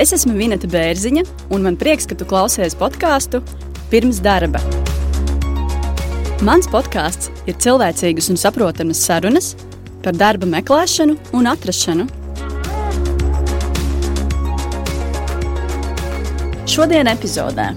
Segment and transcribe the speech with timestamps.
[0.00, 1.22] Es esmu Vineta Bērziņa,
[1.52, 3.42] un man prieks, ka tu klausies podkāstu
[3.92, 4.62] pirms darba.
[6.40, 9.50] Mans podkāsts ir cilvēcīgas un saprotamas sarunas
[10.00, 12.06] par darba meklēšanu un atrašanu.
[16.64, 17.74] Šodien epizodē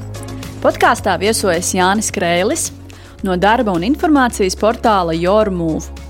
[0.63, 2.69] podkāstā viesojas Jānis Kreilis
[3.27, 6.02] no darba un informācijas portāla YourMove.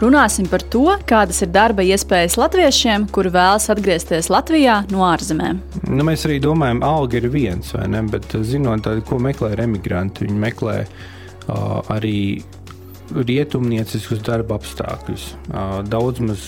[0.00, 5.58] Runāsim par to, kādas ir darba iespējas latviešiem, kuri vēlas atgriezties Latvijā no ārzemēm.
[5.90, 8.00] Nu, mēs arī domājam, alga ir viens, vai ne?
[8.08, 12.40] Bet zinot, tādi, ko meklē emigranti, viņi meklē uh, arī
[13.12, 16.46] rietumnieciskus darba apstākļus, uh, daudz maz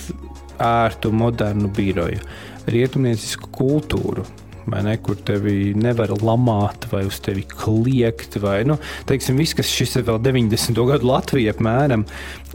[0.63, 2.25] ērtu, modernu biroju,
[2.73, 4.25] rietumniecisku kultūru,
[4.71, 8.39] ne, kur tevi nevar lamāt vai uz tevi kliegt.
[8.43, 10.79] Vai, nu, teiksim, viss, kas šis ir vēl 90.
[10.89, 12.07] gadu Latvija apmēram,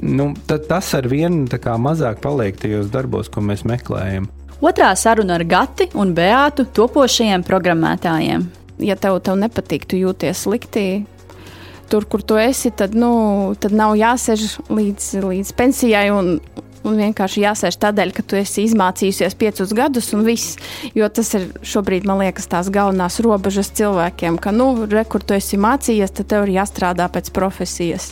[0.04, 1.48] nu, tas ar vienu
[1.82, 4.30] mazāk paliek tajos darbos, ko mēs meklējam.
[4.58, 8.48] Otrā saruna ar Gati un Beātu topošajiem programmētājiem.
[8.82, 11.06] Ja tev, tev nepatīk, tu jūties slikti,
[11.90, 16.38] tur, kur tu esi, tad, nu, tad nav jāsēž līdz, līdz pensijai un,
[16.86, 20.58] un vienkārši jāsēž tādēļ, ka tu esi izmācījusies piecus gadus un viss.
[20.98, 25.38] Jo tas ir šobrīd, man liekas, tās galvenās robežas cilvēkiem, ka, nu, re, kur tu
[25.38, 28.12] esi mācījies, tad tev ir jāstrādā pēc profesijas.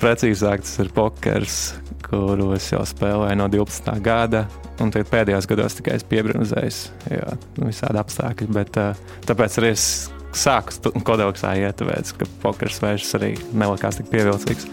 [0.00, 1.58] Precīzāk, tas ir pokers,
[2.06, 3.98] kuru es jau spēlēju no 12.
[4.04, 4.46] gada.
[4.80, 6.76] Un pēdējos gados tikai es piebrunzēju,
[7.12, 8.48] jo nu, visādi apstākļi.
[8.56, 8.78] Bet,
[9.28, 9.84] tāpēc arī es
[10.32, 14.70] sāku kodeksā iet, tāpēc, ka pokers vairs arī nelikās tik pievilcīgs.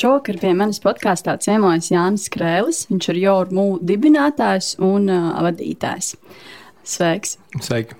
[0.00, 2.86] Šovakar pie manis podkāstā ciemojas Jānis Krēlis.
[2.88, 6.14] Viņš ir Jormu dibinātājs un uh, vadītājs.
[6.88, 7.34] Sveiks!
[7.60, 7.98] Sveiki!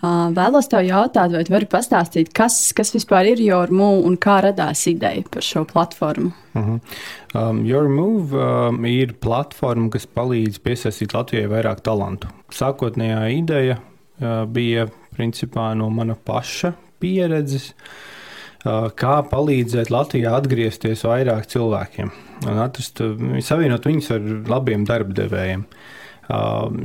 [0.00, 4.42] Uh, vēlos tev jautāt, vai tu vari pastāstīt, kas, kas vispār ir Jormu un kā
[4.44, 6.34] radās ideja par šo platformu?
[6.52, 6.76] Uh mhm.
[6.76, 7.48] -huh.
[7.48, 12.28] um, YourMove um, ir platforma, kas palīdz piesaistīt Latvijai vairāk talantu.
[12.52, 17.70] Sākotnējā ideja uh, bija principā no mana paša pieredzes.
[17.70, 18.09] Uh,
[18.64, 22.10] kā palīdzēt Latvijā atgriezties vairāk cilvēkiem
[22.50, 23.00] un atrast,
[23.44, 25.64] savienot viņus ar labiem darbdevējiem.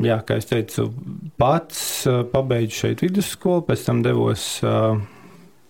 [0.05, 0.87] Jā, kā jau teicu,
[1.39, 1.79] pats
[2.31, 4.47] pabeidzu šeit vidusskolu, pēc tam devos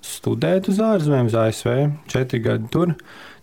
[0.06, 1.72] studēt uz ārzemēm, uz ASV,
[2.12, 2.94] četri gadi tur.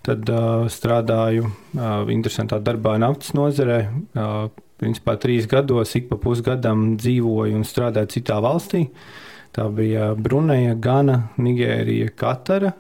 [0.03, 3.77] Tad uh, strādāju uh, interesantā darbā naftas nozarē.
[4.19, 4.49] Uh,
[4.83, 8.89] principā trīs gados, ik pa pusgadam dzīvoju un strādāju citā valstī.
[8.89, 9.22] Uh,
[9.52, 12.72] Tā bija Bruneja, Gana, Nigērija, Katara.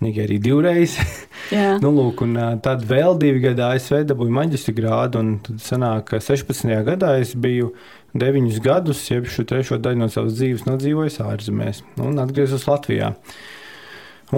[0.00, 0.94] Nigērija divreiz.
[1.82, 6.20] nu, lūk, un tad vēl divi gadi ASV dabūju maģistra grādu, un tad sanāk, ka
[6.22, 6.70] 16.
[6.86, 7.72] gadā es biju
[8.18, 13.12] deviņus gadus, jeb šo trešo daļu no savas dzīves nodzīvojis ārzemēs un atgriezos Latvijā.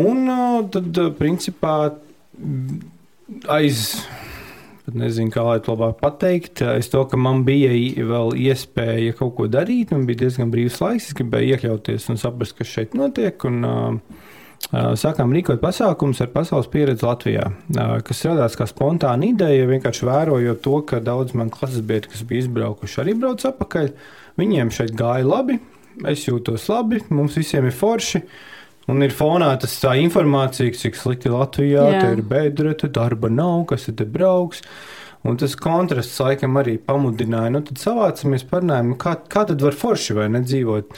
[0.00, 0.26] Un
[0.72, 1.76] tad, principā,
[3.50, 3.84] aiz
[4.86, 6.62] pat nezinu, kā lai to labāk pateikt.
[6.76, 7.70] Es to, ka man bija
[8.10, 12.56] vēl iespēja kaut ko darīt, man bija diezgan brīvs laiks, es gribēju iekļauties un saprast,
[12.58, 13.48] kas šeit notiek.
[13.48, 14.28] Un, uh,
[14.70, 17.46] Sākām rīkot pasākumus ar pasaules pieredzi Latvijā,
[18.06, 19.64] kas radās kā spontāna ideja.
[19.66, 23.88] Vienkārši vērojot to, ka daudz man klases biedri, kas bija izbraukuši, arī brauc atpakaļ.
[24.38, 25.56] Viņiem šeit gāja labi,
[26.12, 28.20] es jūtos labi, mums visiem ir forši.
[28.20, 32.00] Uh, Un ir fonā tas tā informācija, cik slikti Latvijā, Jā.
[32.00, 34.64] te ir bedra, darba nav, kas te brauks.
[35.20, 37.52] Un tas kontrasts laikam arī pamudināja.
[37.52, 40.96] Nu, tad savācamies, parunājām, kā, kā tad var forši vai nedzīvot.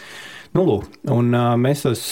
[0.52, 2.02] Nu, lūk, un, uh, mēs tos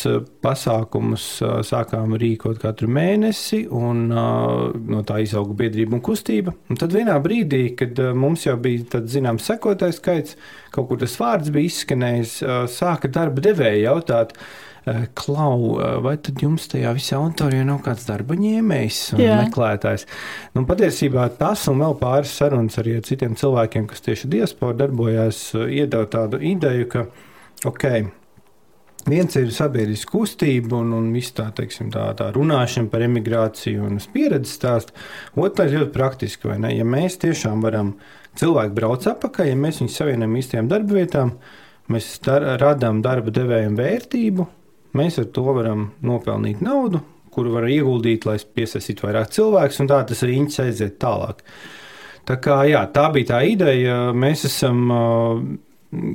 [0.42, 6.54] pasākumus uh, sākām rīkot katru mēnesi, un uh, no tā izauga biedrība un kustība.
[6.72, 10.40] Un tad vienā brīdī, kad uh, mums jau bija zināms sekotājs skaits,
[10.74, 14.69] kaut kur tas vārds bija izskanējis, uh, sāka darba devēja jautāt, uh,
[15.14, 19.40] klau, eh, vai tad jums tajā visā auditorijā nav kāds darba ņēmējs un Jā.
[19.44, 20.06] meklētājs?
[20.54, 25.42] Nu, patiesībā tas un vēl pāris sarunas arī ar citiem cilvēkiem, kas tieši diasporā darbojās,
[25.54, 27.06] eh, iedod tādu ideju, ka,
[27.64, 28.10] ok,
[29.08, 33.96] Viens ir sabiedriska kustība un, un viss tā, teiksim, tā, tā runāšana par emigrāciju un
[34.12, 34.92] pieredzi stāstu.
[35.40, 36.74] Otrais ļoti praktiski, vai ne?
[36.76, 37.94] Ja mēs tiešām varam
[38.36, 41.32] cilvēku braukt atpakaļ, ja mēs viņus savienojam īstajām darba vietām,
[41.88, 44.46] mēs dar, radām darba devējiem vērtību,
[44.98, 50.00] Mēs ar to varam nopelnīt naudu, kuru var ieguldīt, lai piesaistītu vairāk cilvēku, un tā
[50.08, 51.44] tas riņķis aiziet tālāk.
[52.26, 53.98] Tā, kā, jā, tā bija tā ideja.
[54.14, 54.82] Mēs esam,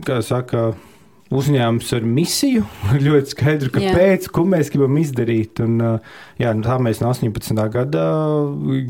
[0.05, 0.69] kā saka,
[1.33, 2.65] uzņēmums ar misiju.
[3.05, 5.61] ļoti skaidru, kāpēc, ko mēs gribam izdarīt.
[5.65, 5.79] Un,
[6.41, 7.61] jā, nu tā mēs no 18.
[7.73, 8.03] gada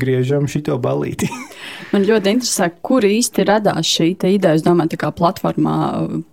[0.00, 1.30] griežam šo balīti.
[1.92, 4.54] Man ļoti interesē, kur īsti radās šī ideja.
[4.56, 5.76] Es domāju, tā kā platformā,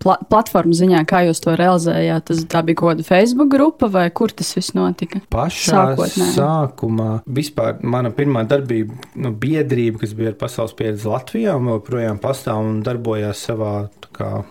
[0.03, 2.27] pla, platforma ziņā, kā jūs to realizējāt.
[2.29, 5.21] Tas, tā bija kaut kāda Facebook grupa vai kur tas viss notika?
[5.33, 6.29] Pašā Sākotnē.
[6.35, 12.61] sākumā vispār mana pirmā darbība, nu, biedrība, kas bija ar pasaules pieredzi Latvijā, joprojām pastāv
[12.63, 13.73] un darbojās savā
[14.15, 14.43] kā,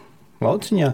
[0.42, 0.92] lauciņā.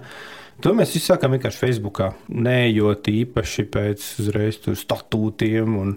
[0.65, 5.97] To mēs izsākām vienkārši Facebookā, neejot īpaši pēc uzreiz statūtiem un,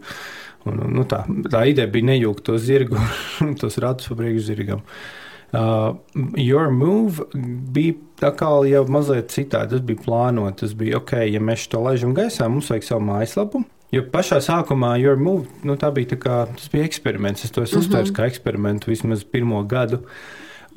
[0.70, 3.02] Un, nu, tā, tā ideja bija nejaukt to zirgu,
[3.62, 4.84] tos ratus pa priekšu zirgam.
[5.52, 5.98] Uh,
[6.40, 7.26] your move
[7.76, 9.74] bija kā jau mazliet citādi.
[9.74, 10.62] Tas bija plānots.
[10.62, 13.64] Tas bija ok, ja mēs to laižam gaisā, mums vajag savu mājaslapu.
[13.92, 17.44] Jo pašā sākumā Your Move, nu, tā bija, tā kā, tas bija eksperiments.
[17.44, 17.82] Es to mm -hmm.
[17.82, 20.00] uztvērs kā eksperimentu vismaz pirmo gadu.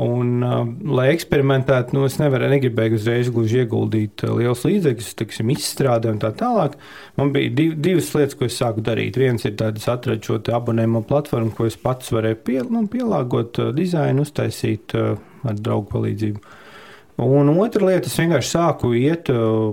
[0.03, 5.53] Un, uh, lai eksperimentētu, nu, es nevaru, negribēju uzreiz gluži ieguldīt uh, liels līdzekļus, teiksim,
[5.55, 6.75] izstrādē un tā tālāk.
[7.21, 9.21] Man bija div, divas lietas, ko es sāku darīt.
[9.23, 13.71] Viens ir tāds, atrast šo abonējumu platformu, ko es pats varēju pie, nu, pielāgot, uh,
[13.77, 15.15] dizainu, uztaisīt uh,
[15.47, 16.43] ar draugu palīdzību.
[17.23, 19.29] Un otra lieta, es vienkārši sāku iet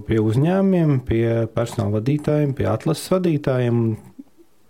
[0.06, 3.80] pie uzņēmumiem, pie personāla vadītājiem, pie atlases vadītājiem,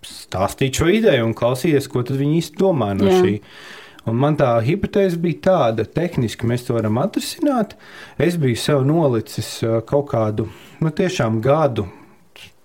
[0.08, 3.18] stāstīt šo ideju un klausīties, ko viņi īsti domā no Jā.
[4.10, 7.76] Un man tā hipotēze bija tāda, tehniski mēs to varam atrisināt.
[8.18, 9.60] Es biju sev nolicis
[9.90, 10.48] kaut kādu,
[10.82, 10.94] nu,
[11.44, 11.86] gadu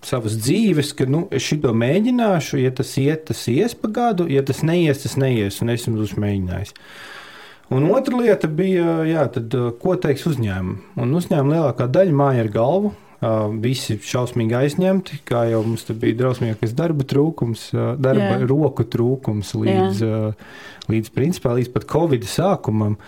[0.06, 4.44] savas dzīves, ka nu, es šo mēģināšu, ja tas iet, tas ies pa gadu, ja
[4.46, 6.74] tas neies, tas neies, un esmu uzmēģinājis.
[7.74, 10.76] Un otra lieta bija, jā, tad, ko teiks uzņēmumi.
[11.02, 12.92] Un uzņēmuma lielākā daļa māja ar galvu,
[13.62, 18.42] visi šausmīgi aizņemti, kā jau mums bija drausmīgākais darba trūkums, darba Jā.
[18.46, 20.20] roku trūkums līdz, Jā.
[20.92, 22.98] līdz, principā, līdz pat Covid sākumam.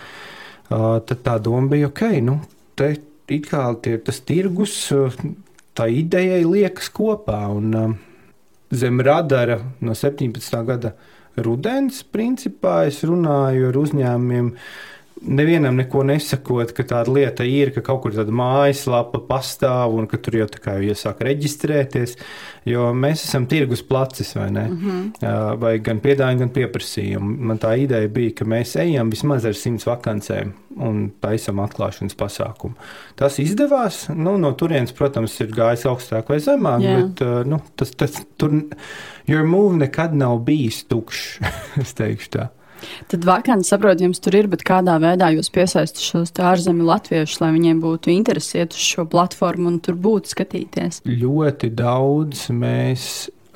[0.69, 2.41] Tad tā doma bija, ok, nu,
[2.77, 2.95] te
[3.29, 4.75] it kā tie, tas tirgus,
[5.77, 7.43] tā idejai liekas kopā.
[7.53, 7.99] Un,
[8.71, 10.65] zem radara no 17.
[10.67, 10.93] gada
[11.37, 14.53] rudens, principā es runāju ar uzņēmumiem
[15.23, 20.21] nevienam neko nesakot, ka tāda lieta ir, ka kaut kur tāda mājaslapa pastāv un ka
[20.23, 22.17] tur jau tā kā iesāk reģistrēties,
[22.69, 24.67] jo mēs esam tirgus placis, vai ne?
[24.69, 25.59] Mm -hmm.
[25.59, 27.37] Vai gan piedāvājumu, gan pieprasījumu.
[27.51, 32.75] Man tā ideja bija, ka mēs ejam vismaz ar simts vakancēm un taisam atklāšanas pasākumu.
[33.17, 37.03] Tas izdevās, nu, no turienes, protams, ir gājis augstāk vai zemāk, yeah.
[37.03, 38.51] bet nu, tas, tas tur,
[39.27, 41.39] your move nekad nav bijis tukšs,
[41.83, 42.49] es teikšu tā.
[43.13, 47.55] Tad vakants, saprotu, jums tur ir, bet kādā veidā jūs piesaistat šos ārzemju latviešus, lai
[47.57, 51.03] viņiem būtu interesēti uz šo platformu un tur būtu skatīties?
[51.09, 53.09] Ļoti daudz mēs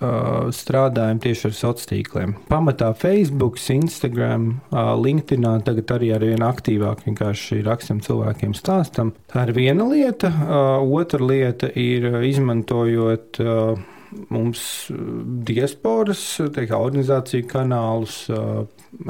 [0.03, 2.35] uh, strādājam tieši ar sociāliem tīkliem.
[2.51, 9.15] Pamatā Facebook, Instagram, uh, LinkedIn, tagad arī ar vien aktīvāk vienkārši rakstam cilvēkiem stāstam.
[9.33, 10.33] Tā ir viena lieta.
[10.33, 13.43] Uh, otra lieta ir izmantojot.
[13.43, 13.89] Uh,
[14.33, 14.63] mums
[14.93, 15.01] uh,
[15.49, 16.23] diasporas
[16.55, 18.63] teikā, organizāciju kanālus, uh,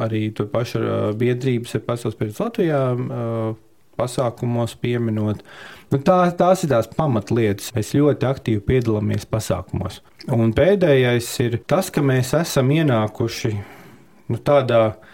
[0.02, 2.82] arī tur paša uh, biedrības ir pasaules pēc Latvijā
[3.99, 5.43] pasākumos pieminot.
[5.93, 7.69] Nu, tā, tās ir tās pamatlietas.
[7.76, 10.00] Mēs ļoti aktīvi piedalāmies pasākumos.
[10.32, 13.52] Un pēdējais ir tas, ka mēs esam ienākuši
[14.32, 15.12] nu, tādā veidā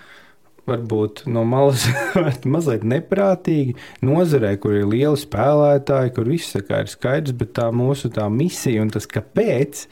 [0.68, 1.86] varbūt no malas
[2.54, 3.76] mazliet neprātīgi.
[4.06, 8.92] Nozarē, kur ir lieli spēlētāji, kur viss ir skaidrs, bet tā mūsu tā misija un
[8.94, 9.86] tas kāpēc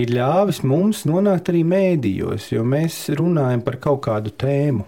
[0.00, 4.86] ir ļāvis mums nonākt arī mēdījos, jo mēs runājam par kaut kādu tēmu.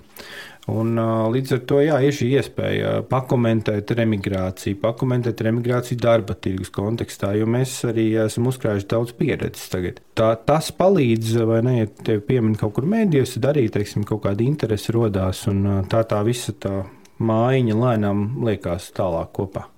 [0.70, 7.34] Un, līdz ar to jā, ir šī iespēja pakomentēt remigrāciju, pakomentēt remigrāciju darba tirgus kontekstā,
[7.36, 10.00] jo mēs arī esam uzkrājuši daudz pieredzes tagad.
[10.16, 14.24] Tā, tas palīdz, vai ne, ja te piemin kaut kur mēdījos, tad arī, teiksim, kaut
[14.24, 16.80] kāda interese rodās, un tā tā visa tā
[17.20, 19.68] mājiņa lēnām liekas tālāk kopā.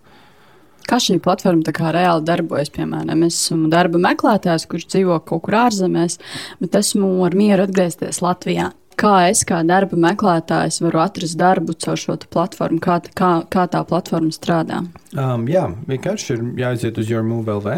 [0.86, 2.70] Kā šī platforma kā reāli darbojas?
[2.70, 6.20] Piemēram, es esmu darba meklētājs, kurš dzīvo kaut kur ārzemēs,
[6.62, 12.00] bet esmu ar mieru atgriezties Latvijā kā es kā darba meklētājs varu atrast darbu caur
[12.00, 14.82] šo platformu, kā, kā, kā tā platforma strādā?
[15.16, 17.76] Um, jā, vienkārši ir jāaiziet uz YourMove.lv.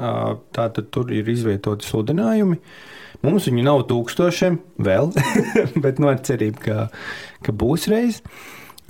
[0.00, 2.60] Uh, Tātad tur ir izvietoti sludinājumi.
[3.26, 5.12] Mums viņi nav tūkstošiem vēl,
[5.84, 6.88] bet nu, ar cerību, ka,
[7.44, 8.22] ka būs reiz.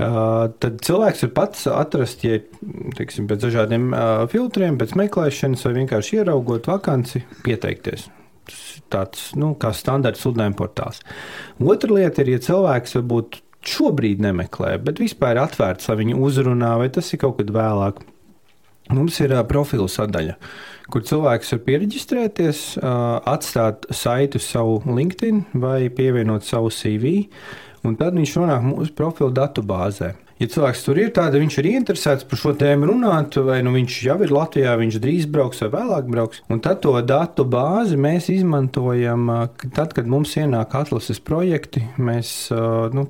[0.01, 2.39] Uh, tad cilvēks var pats atrast, ja
[2.97, 8.09] teiksim, pēc dažādiem uh, filtriem, pēc meklēšanas, vai vienkārši ieraugot vakanci, pieteikties
[8.93, 11.01] tāds nu, kā standarta sludinājuma portāls.
[11.61, 16.75] Otra lieta ir, ja cilvēks varbūt šobrīd nemeklē, bet vispār ir atvērts, lai viņu uzrunā,
[16.81, 18.01] vai tas ir kaut kad vēlāk.
[18.91, 20.35] Mums ir profilu sadaļa,
[20.91, 27.29] kur cilvēks var pieregistrēties, uh, atstāt saiti uz savu LinkedIn vai pievienot savu CV,
[27.87, 30.17] un tad viņš nonāk mūsu profilu datubāzē.
[30.41, 33.97] Ja cilvēks tur ir, tad viņš ir interesēts par šo tēmu runāt, vai nu viņš
[34.07, 36.41] jau ir Latvijā, viņš drīz brauks vai vēlāk brauks.
[36.49, 39.29] Un tad to datu bāzi mēs izmantojam,
[39.77, 41.85] tad, kad mums ienāk atlases projekti.
[42.01, 42.49] Mēs,
[42.97, 43.07] nu,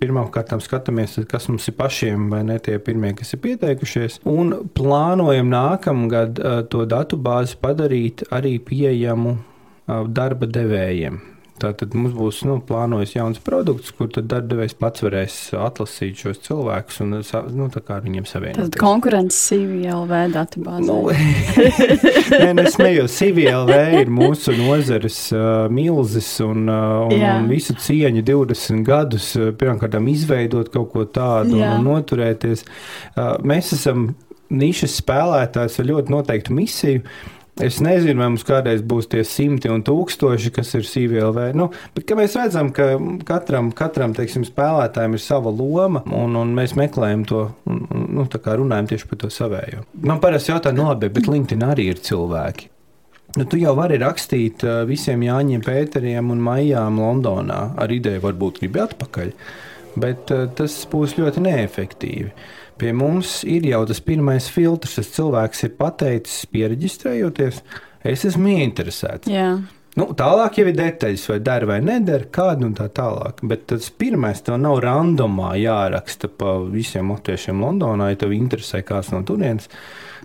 [0.00, 4.22] Pirmkārt, skatāmies, kas mums ir pašiem, vai ne tie pirmie, kas ir pieteikušies.
[4.32, 6.40] Un plānojam nākamgad
[6.72, 9.34] to datu bāzi padarīt arī pieejamu
[10.08, 11.20] darba devējiem.
[11.60, 17.18] Tātad mums būs nu, plānojis jauns produkts, kur darbdevējs pats varēs atlasīt šos cilvēkus un
[17.56, 18.60] nu, ar viņiem savienot.
[18.62, 20.86] Tad konkurence CVLV datubāzē.
[20.86, 20.98] Nu,
[22.42, 27.36] nē, nu, es smējos, CVLV ir mūsu nozares uh, milzis un, uh, un, Jā.
[27.40, 31.74] un visu cieņu 20 gadus pirmkārt izveidot kaut ko tādu Jā.
[31.76, 32.64] un noturēties.
[33.14, 34.10] Uh, mēs esam
[34.50, 37.04] nišas spēlētājs ar ļoti noteiktu misiju.
[37.60, 41.50] Es nezinu, vai mums kādreiz būs tie simti un tūkstoši, kas ir CVLV.
[41.58, 42.94] Nu, bet mēs redzam, ka
[43.28, 47.82] katram, katram teiksim, spēlētājam ir sava loma, un, un mēs meklējam to, un,
[48.16, 49.84] nu, tā kā runājam tieši par to savējo.
[50.06, 52.70] Man parasti jautā, nu labi, bet LinkedIn arī ir cilvēki.
[53.38, 58.58] Nu, tu jau vari rakstīt uh, visiem Jāņiem, Pēteriem un Maijām Londonā ar ideju, varbūt
[58.64, 59.30] gribi atpakaļ,
[60.02, 62.32] bet uh, tas būs ļoti neefektīvi.
[62.32, 67.60] Uh, Pie mums ir jau tas pirmais filtrs, tas cilvēks ir pateicis, pieregistrējoties,
[68.08, 69.28] es esmu ieinteresēts.
[69.28, 69.50] Jā.
[69.98, 73.42] Nu, tālāk jau ir detaļas, vai der vai neder, kāda un tā tālāk.
[73.50, 79.10] Bet tas pirmais tev nav randomā jāraksta pa visiem latviešiem Londonā, ja tev interesē kāds
[79.12, 79.68] no turienes.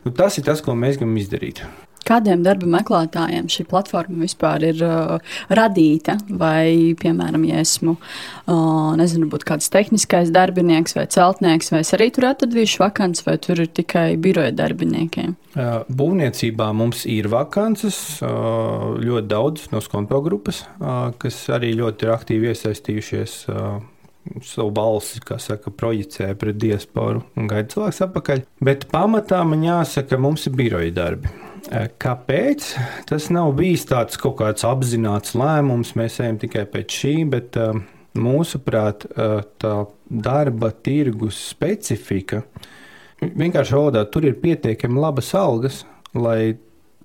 [0.05, 1.63] Nu, tas ir tas, ko mēs gribam izdarīt.
[2.05, 6.19] Kādiem darba meklētājiem šī platforma vispār ir uh, radīta?
[6.29, 12.11] Vai, piemēram, ja esmu, uh, nezinu, būt kāds tehniskais darbinieks vai celtnieks, vai es arī
[12.13, 15.33] tur atradīšu vakants, vai tur ir tikai biroja darbiniekiem?
[15.55, 22.05] Uh, būvniecībā mums ir vakances, uh, ļoti daudz no skonto grupas, uh, kas arī ļoti
[22.05, 23.35] ir aktīvi iesaistījušies
[24.45, 28.45] savu balsi, kā saka, projicē pret diasporu un gaida cilvēks atpakaļ.
[28.65, 31.33] Bet pamatā man jāsaka, mums ir biroja darbi.
[31.71, 32.67] Kāpēc?
[33.09, 37.57] Tas nav bijis tāds kaut kāds apzināts lēmums, mēs ejam tikai pēc šī, bet
[38.15, 39.07] mūsuprāt,
[39.61, 39.73] tā
[40.05, 42.43] darba tirgus specifika,
[43.21, 46.55] vienkārši valodā, tur ir pietiekami labas algas, lai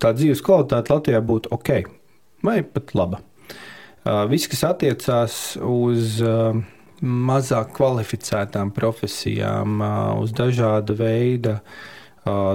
[0.00, 1.72] tā dzīves kvalitāte Latvijā būtu ok
[2.44, 3.22] vai pat laba.
[4.30, 6.20] Viss, kas attiecās uz
[7.00, 9.80] mazāk kvalificētām profesijām,
[10.20, 11.88] uz dažāda veida uh,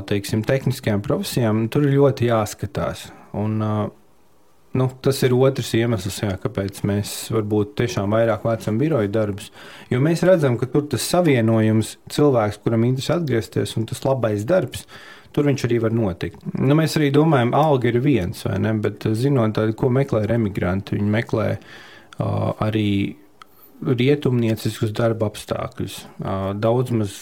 [0.09, 3.07] teiksim, tehniskajām profesijām, tur ir ļoti jāskatās.
[3.35, 3.57] Un,
[4.75, 9.49] nu, tas ir otrs iemesls, jā, kāpēc mēs varbūt tiešām vairāk vācam biroju darbus.
[9.91, 14.85] Jo mēs redzam, ka tur tas savienojums, cilvēks, kuram interesē atgriezties, un tas labais darbs,
[15.35, 16.43] tur viņš arī var notikt.
[16.55, 18.71] Nu, mēs arī domājam, alga ir viens, vai ne?
[18.83, 22.87] Bet zinot, tādu, ko meklē emigranti, viņi meklē uh, arī
[23.85, 25.97] rietumnieciskus darba apstākļus.
[26.21, 27.17] Uh, daudz maz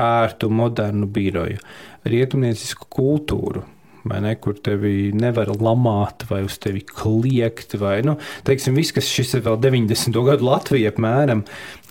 [0.00, 1.62] ērtu, modernu biroju,
[2.08, 3.64] rietumniecisku kultūru.
[4.04, 9.38] Ne, kur tevi nevar lamāt, vai uz tevi kliegt, vai nu, teiksim, viss, kas šis
[9.38, 10.18] ir vēl 90.
[10.26, 11.40] gadu Latvijā, apmēram,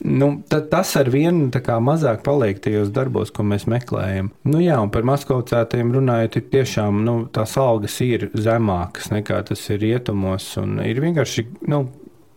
[0.05, 1.49] nu, tas ar vienu
[1.81, 4.29] mazāk paliek tajos darbos, ko mēs meklējam.
[4.45, 9.65] Nu, jā, un par maskavcētiem runājot, ir tiešām nu, tās algas ir zemākas nekā tas
[9.73, 11.47] ir rietumos, un ir vienkārši.
[11.65, 11.87] Nu,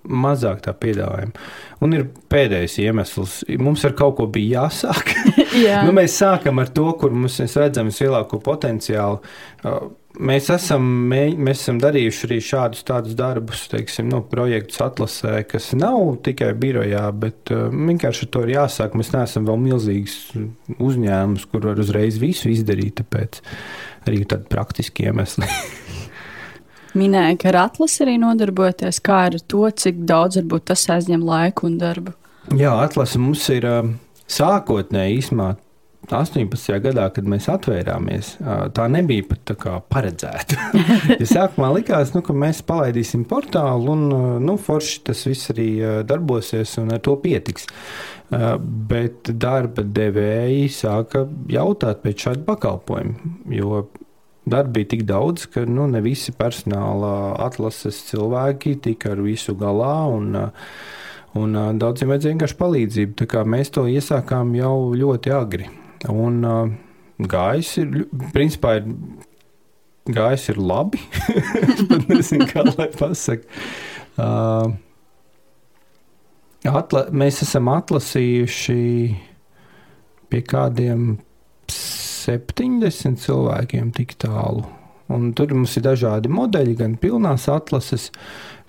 [0.08, 1.46] mazāk tā piedāvājuma.
[1.84, 3.36] Un ir pēdējais iemesls.
[3.60, 5.12] Mums ar kaut ko bija jāsāk.
[5.66, 5.82] Jā.
[5.86, 9.20] nu, mēs sākam ar to, kur mums redzam vislielāko potenciālu.
[9.66, 15.40] Uh, mēs esam, mē, mēs esam darījuši arī šādus tādus darbus, teiksim, nu, projektus atlasē,
[15.48, 18.96] kas nav tikai birojā, bet uh, vienkārši ar to ir jāsāk.
[18.98, 20.18] Mēs neesam vēl milzīgs
[20.76, 23.42] uzņēmums, kur var uzreiz visu izdarīt, tāpēc
[24.06, 25.50] arī tādi praktiski iemesli.
[26.98, 29.02] minēja, ka ar atlasi arī nodarbojaties.
[29.04, 32.16] Kā ar to, cik daudz varbūt tas aizņem laiku un darbu?
[32.56, 33.66] Jā, atlase mums ir
[34.30, 35.62] sākotnēji izmāt.
[36.06, 36.76] 18.
[36.84, 38.36] gadā, kad mēs atvērāmies,
[38.76, 40.68] tā nebija pat tā kā paredzēta.
[41.20, 45.70] ja sākumā likās, nu, ka mēs palaidīsim portālu, un nu, forši tas viss arī
[46.06, 47.66] darbosies, un ar to pietiks.
[48.30, 53.84] Bet darba devēji sāka jautāt pēc šāda pakalpojuma, jo
[54.46, 59.94] darba bija tik daudz, ka nu, ne visi personāla atlases cilvēki tika ar visu galā.
[60.14, 60.32] Un,
[61.36, 63.28] un daudziem vajadzēja vienkārši palīdzību.
[63.56, 65.68] Mēs to iesākām jau ļoti agri.
[66.12, 66.40] Un
[67.18, 68.00] gājis ir,
[68.34, 68.90] principā, ir,
[70.06, 71.02] gājis ir labi.
[71.66, 73.62] es pat nezinu, kā lai pasakā.
[74.16, 74.70] Uh,
[76.64, 78.80] atla, mēs esam atlasījuši
[80.32, 81.16] pie kādiem
[82.26, 84.66] 70 cilvēkiem tik tālu.
[85.12, 88.08] Un tur mums ir dažādi modeļi, gan pilnās atlases,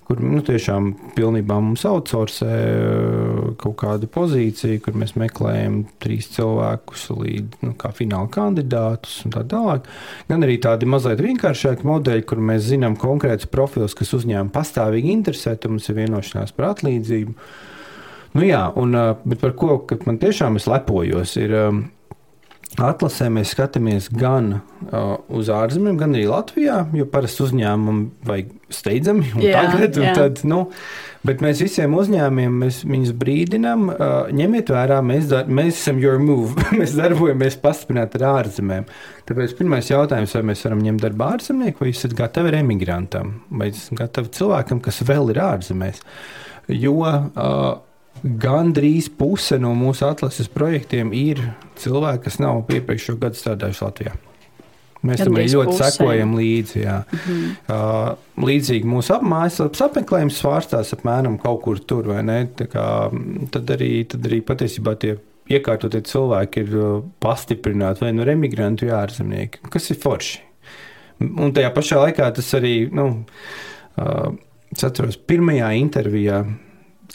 [0.07, 7.09] kur nu, tiešām pilnībā mums outsourcē uh, kaut kādu pozīciju, kur mēs meklējam trīs cilvēkus
[7.11, 9.89] līdz nu, kā fināla kandidātus un tā tālāk.
[10.29, 15.57] Gan arī tādi mazliet vienkāršāki modeļi, kur mēs zinām konkrētus profilus, kas uzņēmumi pastāvīgi interesē,
[15.57, 17.35] tad mums ir vienošanās par atlīdzību.
[18.37, 21.83] Nu, jā, un, uh, bet par ko man tiešām es lepojos, ir um,
[22.75, 29.29] Atlasē mēs skatāmies gan uh, uz ārzemēm, gan arī Latvijā, jo parasti uzņēmumam vajag steidzami
[29.31, 29.97] un jā, tagad.
[29.97, 30.11] Un jā.
[30.17, 30.59] tad, nu,
[31.25, 36.19] bet mēs visiem uzņēmumiem mēs viņus brīdinām, uh, ņemiet vērā, mēs, dar, mēs esam your
[36.21, 38.91] move, mēs darbojamies pastiprināt ar ārzemēm.
[39.31, 43.95] Tāpēc pirmais jautājums, vai mēs varam ņemt darbu ārzemnieku, vai esat gatavi emigrantam, vai esat
[44.03, 46.03] gatavi cilvēkam, kas vēl ir ārzemēs.
[46.75, 47.27] Jo uh,
[48.23, 51.41] Gandrīz puse no mūsu atlases projektiem ir
[51.79, 54.15] cilvēki, kas nav iepriekšējo gadu strādājuši Latvijā.
[55.05, 55.89] Mēs tam arī ļoti pusē.
[55.93, 56.79] sekojam līdzi.
[56.81, 56.97] Jā.
[57.05, 57.51] Mm -hmm.
[57.69, 62.39] uh, līdzīgi mūsu apmājas apmeklējums svārstās apmēram kaut kur tur, vai ne?
[62.57, 62.87] Kā,
[63.51, 65.17] tad, arī, tad arī patiesībā tie
[65.49, 66.75] iekārtotie cilvēki ir
[67.19, 70.39] pastiprināti vai nu no emigrantu, vai ārzemnieki, kas ir forši.
[71.21, 73.25] Un tajā pašā laikā tas arī, nu,
[73.97, 74.33] uh,
[74.71, 76.45] es atceros, pirmajā intervijā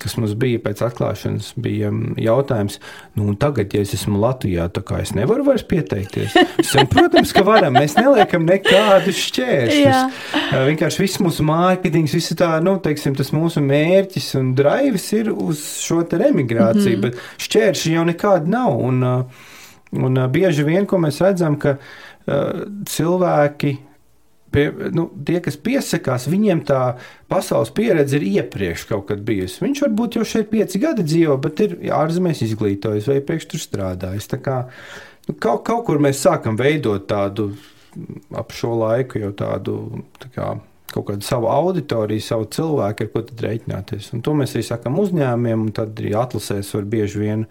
[0.03, 2.79] kas mums bija pēc atklāšanas, bija mm, jautājums,
[3.19, 6.37] nu, tagad, ja es esmu Latvijā, tā kā es nevaru vairs pieteikties.
[6.63, 7.77] Esam, protams, ka varam.
[7.79, 10.19] Mēs neliekam nekādus šķēršļus.
[10.71, 15.63] Vienkārši viss mūsu mārketings, viss tā, nu, teiksim, tas mūsu mērķis un drives ir uz
[15.83, 18.77] šo te emigrāciju, mm bet šķēršļi jau nekādi nav.
[18.79, 19.01] Un,
[19.99, 21.79] un bieži vien, ko mēs redzam, ka
[22.89, 23.73] cilvēki
[24.53, 26.81] pie, nu, tie, kas piesakās, viņiem tā
[27.33, 29.63] pasaules pieredze ir iepriekš kaut kad bijusi.
[29.65, 34.31] Viņš varbūt jau šeit pieci gadi dzīvo, bet ir ārzemēs izglītojis vai iepriekš tur strādājis.
[34.43, 34.59] Kā,
[35.29, 37.53] nu, kaut, kaut kur mēs sākam veidot tādu
[38.37, 39.79] ap šo laiku jau tādu.
[40.21, 40.53] Tā kā,
[40.93, 44.11] kaut kādu savu auditoriju, savu cilvēku, ar ko tad rēķināties.
[44.17, 47.47] Un to mēs arī sakām uzņēmumiem, un tad arī atlasēs var bieži vien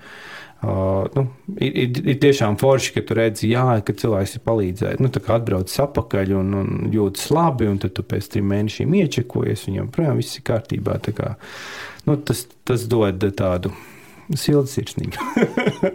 [0.63, 1.25] uh, nu,
[1.58, 5.03] ir, ir, ir tiešām forši, ka tu redzi, jā, ka cilvēks ir palīdzējis.
[5.03, 8.98] Nu, tā kā atbraucis atpakaļ un, un jūtas labi, un tad tu pēc trim mēnešiem
[9.03, 11.00] iečekojies, viņam projām viss ir kārtībā.
[11.18, 11.34] Kā,
[12.08, 13.74] nu, tas, tas dod tādu
[14.39, 15.91] siltu sirsnību.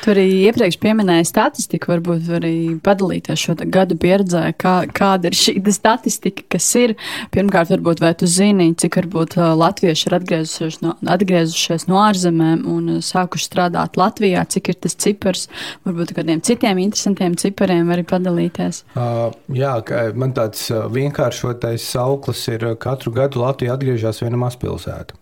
[0.00, 5.60] Tu arī iepriekš pieminēji statistiku, varbūt arī padalīties šo gadu pieredzē, kā, kāda ir šī
[5.74, 6.94] statistika, kas ir.
[7.34, 12.90] Pirmkārt, varbūt vai tu zini, cik varbūt latvieši ir atgriezušies no, atgriezušies no ārzemēm un
[13.04, 15.46] sākuši strādāt Latvijā, cik ir tas cipars,
[15.86, 18.84] varbūt kādiem citiem interesantiem cipariem arī padalīties.
[18.96, 19.76] Uh, jā,
[20.16, 25.20] man tāds vienkāršotais sauklis ir katru gadu Latvija atgriežas viena mazpilsēta.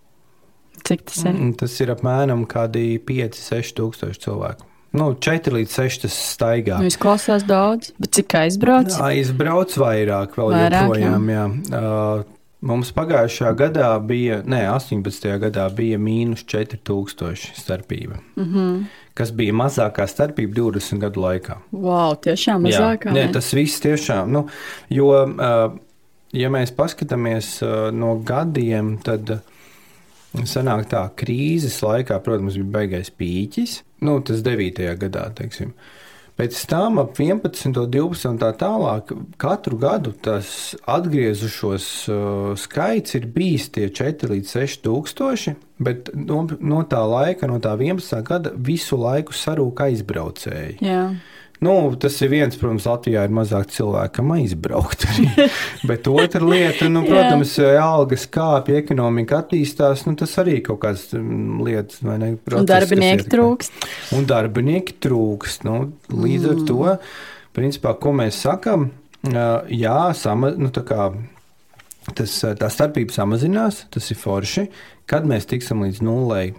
[0.85, 1.35] Cik tas ir?
[1.35, 4.69] Mm, tas ir apmēram 5-6 tūkstoši cilvēku.
[4.97, 6.79] Nu, 4 līdz 6 tas staigā.
[6.81, 8.95] Nu, izklausās daudz, bet cik aizbrauc?
[9.05, 11.27] Aizbrauc vairāk, vēl vairāk, joprojām.
[11.29, 11.43] Jā.
[11.69, 11.81] Jā.
[11.81, 15.29] Uh, mums pagājušajā gadā bija, ne, 18.
[15.45, 18.23] gadā bija mīnus 4000 starpība.
[18.37, 18.87] Mm -hmm.
[19.14, 21.59] Kas bija mazākā starpība 20 gadu laikā.
[21.73, 23.12] Wow, tiešām mazākā.
[23.12, 24.47] Jā, ne, tas viss tiešām, nu,
[24.88, 25.79] jo, uh,
[26.33, 29.41] ja mēs paskatāmies uh, no gadiem, tad.
[30.37, 34.85] Sanāk tā, krīzes laikā, protams, bija baigais pīķis, nu, tas 9.
[35.01, 35.73] gadā, teiksim.
[36.38, 39.09] Pēc tam ap 11, 12 un tā tālāk
[39.43, 46.45] katru gadu tas atgriezušos uh, skaits ir bijis tie 4 līdz 6 tūkstoši, bet no,
[46.61, 48.23] no tā laika, no tā 11.
[48.29, 50.79] gada visu laiku sarūk aizbraucēji.
[50.87, 51.03] Jā.
[51.64, 55.09] Nu, tas ir viens, protams, Latvijā ir mazāk cilvēkam aizbraukt.
[55.88, 60.05] Bet otra lieta, nu, protams, algas kāpj, ekonomika attīstās.
[60.07, 62.31] Nu, tas arī kaut kādas mm, lietas, vai ne?
[62.38, 63.88] Process, un darbinieki ir, trūkst.
[64.14, 65.66] Un darbinieki trūkst.
[65.66, 65.81] Nu,
[66.14, 66.53] līdz mm.
[66.53, 66.94] ar to,
[67.59, 68.92] principā, ko mēs sakam,
[69.27, 71.11] jā, sama, nu, kā,
[72.14, 74.68] tas, tā starpība samazinās, tas ir forši.
[75.11, 76.53] Kad mēs tiksim līdz nulei,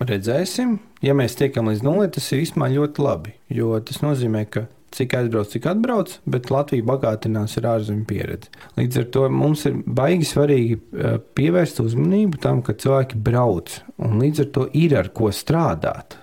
[0.00, 0.78] redzēsim.
[1.04, 3.36] Ja mēs tiekam līdz nulē, tas ir īstenībā ļoti labi.
[3.52, 8.52] Jo tas nozīmē, ka cik aizbrauc, cik atbrauc, bet Latvija bagātinās ar ārzemju pieredzi.
[8.78, 14.18] Līdz ar to mums ir baigi svarīgi eh, pievērst uzmanību tam, ka cilvēki brauc un
[14.22, 16.18] līdz ar to ir ar ko strādāt.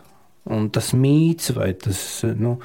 [0.50, 2.04] Un tas mīts vai tas.
[2.36, 2.58] Nu,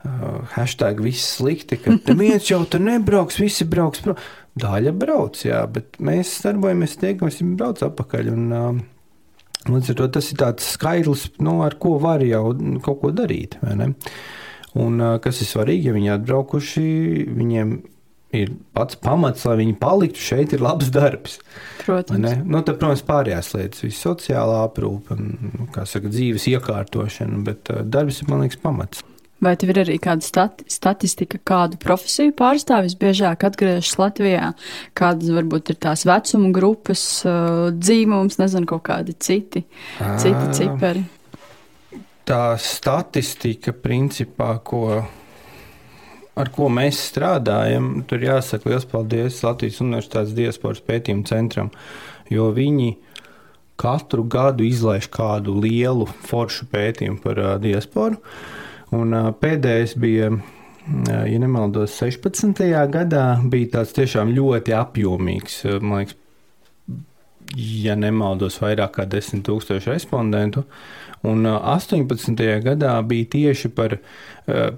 [0.00, 4.00] Uh, hashtag viss slikti, ka neviens jau tur nebrauks, visi brauks.
[4.00, 4.14] Pro.
[4.56, 8.30] Daļa brauc, jā, bet mēs darbojamies tie, ka mēs braucam atpakaļ.
[8.32, 8.78] Un, uh,
[9.68, 13.58] Līdz ar to tas ir tāds skaidrs, nu, ar ko var jau kaut ko darīt.
[14.80, 16.86] Un kas ir svarīgi, ja viņi atbraukuši,
[17.36, 17.74] viņiem
[18.38, 21.40] ir pats pamats, lai viņi paliktu šeit, ir labs darbs.
[21.82, 22.44] Protams.
[22.46, 28.22] Nu, tad, protams, pārējās lietas, viss sociālā aprūpe, nu, kā saka, dzīves iekārtošana, bet darbs
[28.22, 29.02] ir, man liekas, pamats.
[29.40, 34.50] Vai tev ir arī kāda stati statistika, kādu profesiju pārstāvis biežāk atgriežas Latvijā?
[34.98, 39.64] Kādas varbūt ir tās vecuma grupas, uh, dzīvums, nezinu, kaut kādi citi,
[40.20, 41.06] citi cipari?
[42.28, 44.84] Tā statistika, principā, ko,
[46.36, 51.72] ar ko mēs strādājam, tur jāsaka liels paldies Latvijas Universitātes diasporas pētījumu centram,
[52.28, 52.92] jo viņi
[53.80, 58.20] katru gadu izlaiž kādu lielu foršu pētījumu par uh, diasporu.
[58.96, 60.30] Un, pēdējais bija,
[61.06, 62.64] ja nemaldos, 16.
[62.90, 66.16] gadā bija tāds tiešām ļoti apjomīgs, man liekas,
[67.56, 70.64] ja nemaldos, vairāk kā 10 tūkstoši respondentu.
[71.26, 72.34] Un 18.
[72.64, 73.98] gadā bija tieši par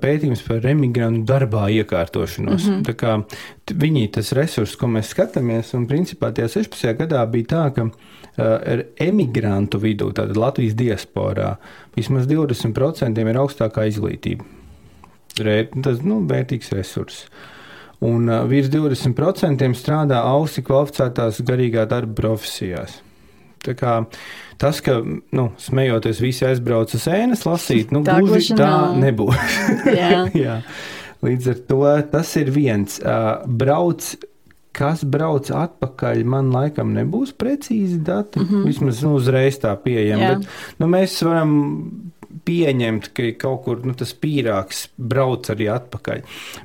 [0.03, 2.67] pētījums par emigrantu darbā iekārtošanos.
[2.69, 2.97] Mm -hmm.
[2.97, 6.97] Kā viņi tas resurss, ko mēs skatāmies, un principā tajā 16.
[6.99, 7.91] gadā bija tā, ka
[8.43, 11.57] ar emigrantu vidū, tātad Latvijas diasporā,
[11.97, 14.45] vismaz 20% ir augstākā izglītība.
[15.41, 17.27] Re, tas nu, vērtīgs resurss.
[18.03, 22.99] Un uh, virs 20% strādā ausi kvalificētās garīgā darba profesijās.
[23.63, 24.01] Kā
[24.59, 24.99] tas, ka,
[25.33, 28.99] nu, smejoties, visi aizbrauc uz ēnas lasīt, nu, Tā gluži tā nav.
[28.99, 29.57] nebūs.
[30.01, 30.27] Jā.
[30.45, 30.59] Jā.
[31.23, 32.99] Līdz ar to tas ir viens.
[33.47, 34.09] Brauc,
[34.75, 38.41] kas brauc atpakaļ, man laikam nebūs precīzi dati.
[38.41, 38.65] Mm -hmm.
[38.67, 40.33] Vismaz nu, uzreiz tā pieejama.
[40.35, 40.49] Bet,
[40.79, 41.53] nu, mēs varam
[42.47, 46.23] pieņemt, ka kaut kur nu, tas pīrāgs brauc arī atpakaļ.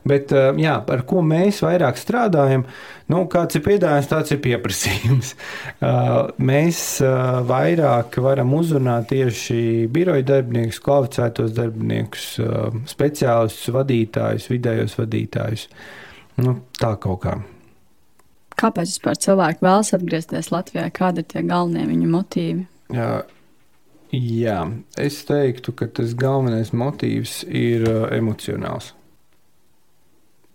[0.07, 2.65] Bet, uh, jā, ar ko mēs vairāk strādājam,
[3.11, 5.33] nu, kāds ir piedāvājums, tāds ir pieprasījums.
[5.79, 12.25] Uh, mēs uh, vairāk varam uzrunāt tieši biroja darbiniekus, kvalificētos darbiniekus,
[12.89, 15.69] speciālistus, vadītājus, vidējos vadītājus.
[16.43, 17.37] Nu, tā kaut kā.
[18.57, 20.87] Kāpēc vispār cilvēki vēlas atgriezties Latvijā?
[20.93, 22.63] Kādi ir tie galvenie viņu motīvi?
[22.95, 23.09] Jā,
[24.13, 24.59] jā,
[24.99, 28.93] es teiktu, ka tas galvenais motīvs ir uh, emocionāls.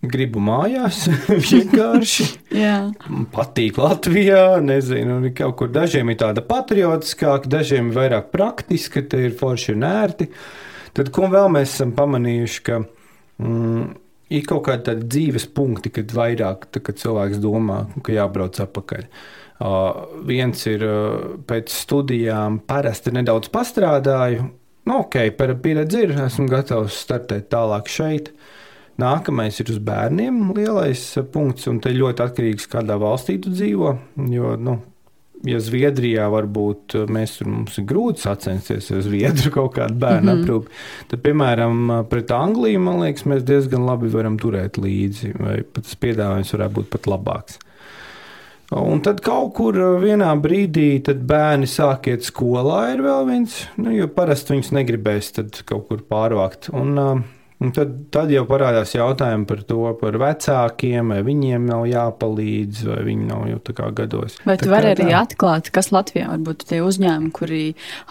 [0.03, 1.05] Gribu mājās,
[1.51, 2.27] vienkārši
[3.37, 4.59] patīk Latvijā.
[4.65, 9.77] Nezinu, un kaut kur dažiem ir tāda patriotiskāka, dažiem ir vairāk praktiska, te ir forši
[9.77, 10.31] un ērti.
[10.93, 13.85] Tad, ko vēl mēs esam pamanījuši, ka mm,
[14.35, 19.07] ir kaut kādi dzīves punkti, kad vairāk tā, kad cilvēks domā, ka jābrauc atpakaļ.
[19.07, 19.42] Uh,
[20.27, 20.83] viens ir
[21.47, 24.49] pēc studijām, parasti nedaudz pastrādāju.
[24.85, 28.33] Nu, ok, par pieredzi ir, esmu gatavs startēt tālāk šeit.
[29.01, 33.95] Nākamais ir uz bērniem lielais uh, punkts, un te ļoti atkarīgs, kādā valstī tu dzīvo.
[34.31, 34.77] Jo, nu,
[35.49, 40.27] ja Zviedrijā varbūt uh, mēs tur mums ir grūti sacensties ar Zviedru kaut kādu bērnu
[40.27, 40.35] mm.
[40.35, 40.45] -hmm.
[40.45, 40.83] aprūpi,
[41.15, 45.89] tad, piemēram, uh, pret Angliju, man liekas, mēs diezgan labi varam turēt līdzi, vai pat
[45.89, 47.63] tas piedāvājums varētu būt pat labāks.
[48.73, 53.93] Un tad kaut kur uh, vienā brīdī bērni sāk iet skolā, ir vēl viens, nu,
[53.93, 55.33] jo parasti viņus negribēs
[55.69, 56.71] kaut kur pārvākt.
[56.73, 57.21] Un, uh,
[57.61, 62.99] un tad, tad jau parādās jautājumi par to, par vecākiem, vai viņiem nav jāpalīdz, vai
[63.11, 64.41] viņi nav jau tā kā gados.
[64.49, 67.65] vai tu vari arī atklāt, kas Latvijā varbūt ir tie uzņēmumi, kuri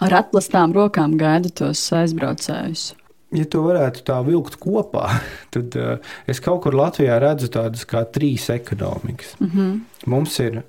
[0.06, 2.92] ar atklātām rokām gaida tos aizbraucējus?
[3.32, 5.06] Ja to varētu tā vilkt kopā,
[5.54, 9.36] tad uh, es kaut kur Latvijā redzu tādas kā trīs ekonomikas.
[9.40, 9.78] Mm -hmm.
[10.06, 10.62] Mums ir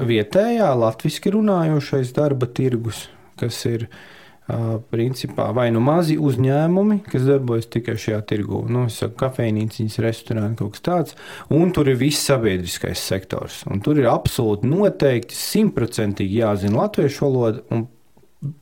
[0.00, 7.66] vietējā, latviešu runājošais darba tirgus, kas ir uh, principā vai nu mazi uzņēmumi, kas darbojas
[7.72, 11.16] tikai šajā tirgu, nu, kafejnīcas, restorāni, kaut kas tāds,
[11.50, 13.62] un tur ir viss sabiedriskais sektors.
[13.70, 17.86] Un tur ir absolūti noteikti simtprocentīgi jāzina latviešu valoda, un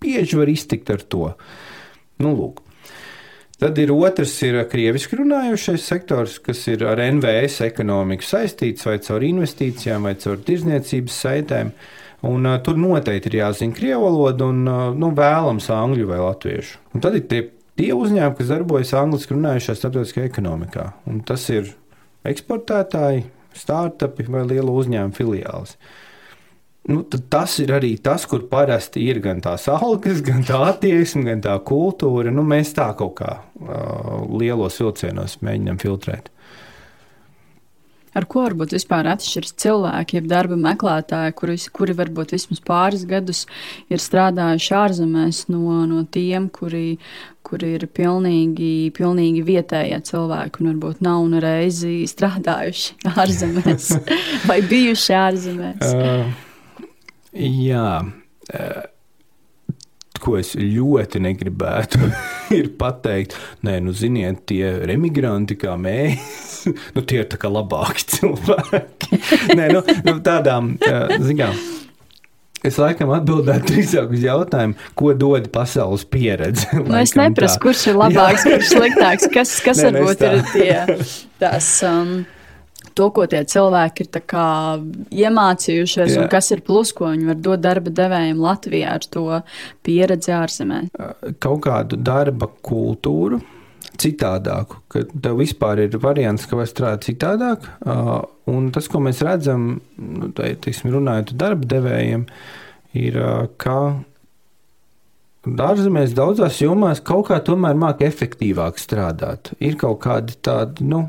[0.00, 1.32] bieži var iztikt ar to.
[2.20, 2.60] Nu, lūk.
[3.60, 9.26] Tad ir otrs, ir krieviski runājošais sektors, kas ir ar NVS ekonomiku saistīts vai caur
[9.26, 11.74] investīcijām, vai caur tirzniecības saitēm.
[12.24, 16.80] Un, uh, tur noteikti ir jāzina krievu valoda un uh, nu, vēlams angļu vai latviešu.
[16.96, 17.42] Un tad ir tie,
[17.76, 20.86] tie uzņēmumi, kas darbojas angliski runājušā starptautiskajā ekonomikā.
[21.12, 21.68] Un tas ir
[22.32, 23.26] eksportētāji,
[23.60, 25.76] startupi vai liela uzņēmuma filiālis.
[26.88, 31.44] Nu, tas ir arī tas, kur parasti ir gan tās algas, gan tā attieksme, gan
[31.44, 32.32] tā kultūra.
[32.32, 36.30] Nu, mēs tā kaut kā uh, lielos vilcienos mēģinām filtrēt.
[38.10, 43.44] Ar ko varbūt vispār atšķiras cilvēki, jeb darba meklētāji, kuri, kuri varbūt vismaz pāris gadus
[43.86, 46.98] ir strādājuši ārzemēs, no, no tiem, kuri,
[47.46, 53.90] kuri ir pilnīgi, pilnīgi vietējie cilvēki un varbūt nav ne reizi strādājuši ārzemēs
[54.50, 55.94] vai bijuši ārzemēs.
[55.94, 56.49] Uh,
[57.34, 57.90] jā.
[58.52, 58.80] Uh,
[60.20, 61.96] Ko es ļoti negribētu,
[62.58, 66.58] ir pateikt, nē, nu, ziniet, tie emigranti kā mēs,
[66.94, 69.20] nu, tie ir tā kā labāki cilvēki.
[69.56, 71.56] nē, nu, nu, tādām, uh, zinām,
[72.60, 76.66] Es laikam atbildētu drīzāk uz jautājumu, ko dod pasaules pieredze.
[76.76, 77.62] Nu, es neprasu, tā.
[77.64, 81.06] kurš ir labāks, kurš ir sliktāks, kas, kas Nē, varbūt ir tie,
[81.40, 81.70] tās.
[81.88, 82.12] Um,
[83.00, 84.24] to, ko tie cilvēki ir
[85.24, 86.24] iemācījušies, Jā.
[86.24, 89.24] un kas ir plus, ko viņi var dot darba devējiem Latvijā ar to
[89.86, 90.92] pieredzi ārzemēs.
[91.42, 93.40] Kaut kādu darba kultūru,
[94.00, 97.66] citādāku, ka tev vispār ir variants, ka var strādāt citādāk.
[98.50, 102.24] Un tas, ko mēs redzam, nu, teiksim, runājot ar darba devējiem,
[103.00, 103.20] ir,
[103.60, 103.76] ka
[105.46, 109.54] ārzemēs daudzās jomās kaut kā tomēr māca efektīvāk strādāt.
[109.60, 111.06] Ir kaut kādi tādi, nu,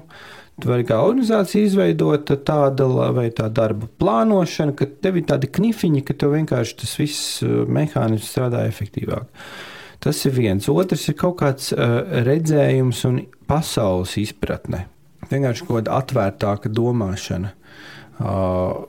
[0.68, 6.16] vai kā organizācija izveidota tāda, vai tā darba plānošana, ka tev ir tādi knifiņi, ka
[6.18, 9.28] tev vienkārši tas viss mehānisms strādā efektīvāk.
[10.02, 10.70] Tas ir viens.
[10.72, 13.20] Otrs ir kaut kāds uh, redzējums un
[13.50, 14.88] pasaules izpratne.
[15.30, 17.54] Vienkārši kaut kāda atvērtāka domāšana.
[18.22, 18.88] Uh,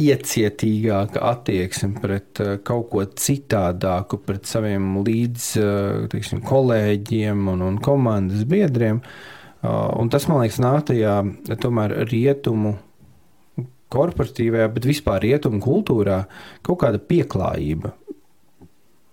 [0.00, 7.78] iecietīgāka attieksme pret uh, kaut ko citādāku, pret saviem līdz uh, teiksim, kolēģiem un, un
[7.84, 9.04] komandas biedriem.
[9.04, 9.33] Uh,
[9.64, 11.20] un tas, man liekas, nāk tajā
[11.62, 12.76] tomēr rietumu
[13.94, 16.24] korporatīvajā, bet vispār rietumu kultūrā
[16.66, 17.94] kaut kāda pieklājība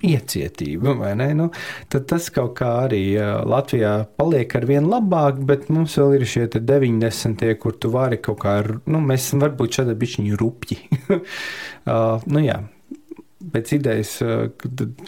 [0.02, 1.30] iecietība, vai ne?
[1.38, 1.48] Nu,
[1.92, 3.04] tad tas kaut kā arī
[3.48, 7.46] Latvijā paliek ar vien labāk, bet mums vēl ir šie 90.
[7.62, 8.58] kur tu vari kaut kā,
[8.90, 10.80] nu, mēs varbūt šādi bišķiņi rupji.
[11.12, 12.58] uh, nu jā,
[13.54, 14.14] pēc idejas,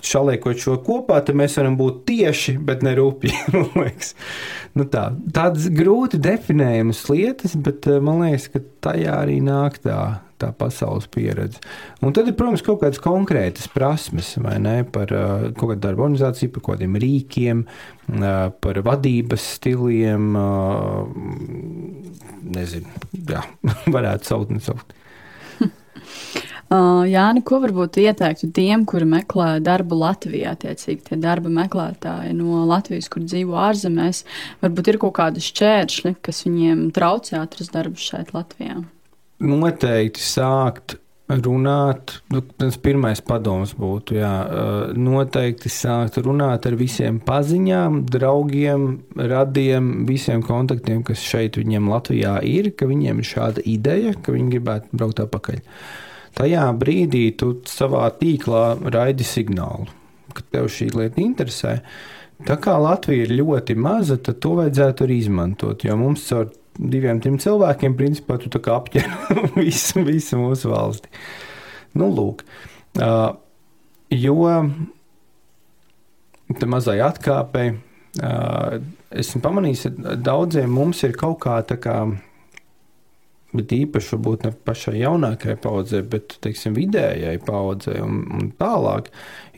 [0.04, 3.34] šaliekot šo kopā, tad mēs varam būt tieši, bet ne rupji.
[4.78, 10.00] nu tā, tādas grūti definējamas lietas, bet man liekas, ka tajā arī nāk tā,
[10.42, 11.62] tā pasaules pieredze.
[12.04, 16.56] Un tad ir, protams, kaut kādas konkrētas prasmes, ne, par uh, kaut kādu darbu organizāciju,
[16.56, 17.64] par kaut kādiem rīkiem,
[18.64, 20.34] par vadības stiliem,
[22.58, 23.46] nezinu, jā,
[23.96, 24.98] varētu saukt, nesaukt.
[26.74, 32.64] Uh, Jāni, ko varbūt ieteiktu tiem, kuri meklē darbu Latvijā, attiecīgi tie darba meklētāji no
[32.66, 34.24] Latvijas, kur dzīvo ārzemēs,
[34.64, 38.80] varbūt ir kaut kādi šķēršļi, kas viņiem traucē atrast darbu šeit Latvijā?
[39.44, 40.96] Noteikti sākt
[41.44, 44.32] runāt, nu, tas pirmais padoms būtu, jā,
[44.98, 48.88] noteikti sākt runāt ar visiem paziņām, draugiem,
[49.20, 54.56] radiem, visiem kontaktiem, kas šeit viņiem Latvijā ir, ka viņiem ir šāda ideja, ka viņi
[54.56, 55.62] gribētu braukt atpakaļ.
[55.62, 59.88] Uh, tajā brīdī tu savā tīklā raidi signālu,
[60.34, 61.78] ka tev šī lieta interesē.
[62.44, 65.86] Tā kā Latvija ir ļoti maza, tad to vajadzētu arī izmantot.
[65.86, 71.12] Jo mums caur diviem, trim cilvēkiem, principā, tu apģēri visu, visu mūsu valsti.
[72.00, 72.42] Nu, lūk,
[72.98, 73.36] uh,
[74.10, 74.38] jo
[76.58, 77.76] tā mazai atkāpei,
[78.20, 78.80] uh,
[79.14, 82.00] esmu pamanījis, ka daudziem mums ir kaut kā tā kā
[83.54, 89.12] bet īpaši varbūt ne pašai jaunākajai paudzei, bet teiksim, vidējai paudzei un, un tālāk,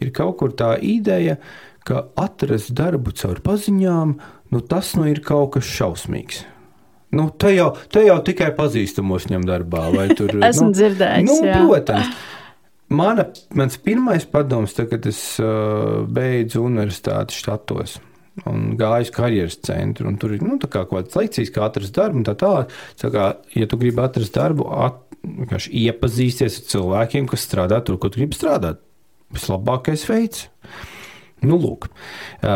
[0.04, 1.38] ir kaut kur tā ideja,
[1.86, 4.18] ka atrast darbu caur paziņām,
[4.52, 6.44] nu, tas nu ir kaut kas šausmīgs.
[7.16, 9.86] Nu, te, jau, te jau tikai pazīstamos ņem darbā.
[10.18, 11.30] Tur, Esmu nu, dzirdējis.
[11.30, 11.60] Nu, jā.
[11.62, 12.24] protams.
[12.96, 13.26] Mana,
[13.58, 17.96] mans pirmais padoms, tad, kad es uh, beidzu universitāti štatos,
[18.44, 20.12] un gāju uz karjeras centru.
[20.20, 22.74] Tur ir nu, kaut kādas lekcijas, kā atrast darbu un tā tālāk.
[23.02, 28.12] Tā kā, ja tu gribi atrast darbu, at, iepazīsties ar cilvēkiem, kas strādā tur, kur
[28.14, 28.84] tu gribi strādāt.
[29.34, 30.46] Vislabākais veids.
[31.44, 31.90] Nu, lūk,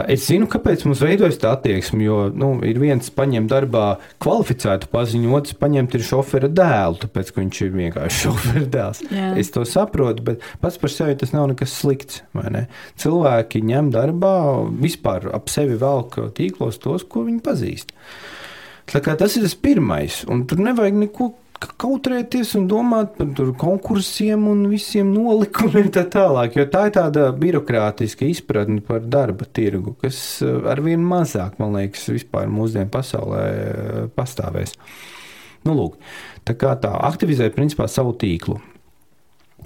[0.10, 2.00] es zinu, kāpēc mums veidojas tā attieksme.
[2.06, 7.62] Jo nu, ir viens paņem darbā kvalificētu paziņu, otrs paņemt ir šofera dēlu, tāpēc viņš
[7.66, 9.04] ir vienkārši šofera dēls.
[9.12, 9.34] Jā.
[9.42, 12.24] Es to saprotu, bet pats par sevi tas nav nekas slikts.
[12.40, 12.66] Ne?
[13.02, 14.34] Cilvēki ņem darbā
[14.80, 17.94] vispār ap sevi velk tīklos tos, ko viņi pazīst.
[18.90, 25.10] Tas ir tas pirmais, un tur nevajag neko kautrēties un domāt par konkursiem un visiem
[25.12, 31.04] nolikumiem tā tālāk, jo tā ir tāda birokrātiska izpratne par darba tirgu, kas eh, arvien
[31.04, 34.76] mazāk, man liekas, vispār mūsdienu pasaulē eh, pastāvēs.
[35.68, 36.00] Nu, lūk,
[36.48, 38.60] tā kā tā aktivizēt principā savu tīklu.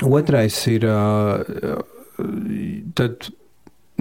[0.10, 1.78] Otrais ir, eh,
[2.98, 3.30] tad,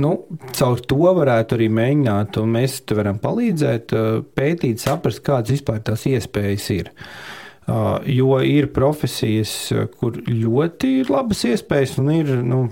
[0.01, 0.15] nu,
[0.57, 3.93] caur to varētu arī mēģināt, un mēs varam palīdzēt,
[4.33, 6.93] pētīt, saprast, kādas vispār tās iespējas ir.
[6.93, 9.53] Uh, Jo ir profesijas,
[10.01, 12.65] kur ļoti ir labas iespējas, un ir, nu,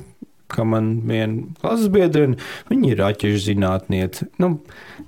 [0.51, 4.27] kā man viena klases biedrene, viņa ir aķežu zinātniece.
[4.43, 4.57] Nu,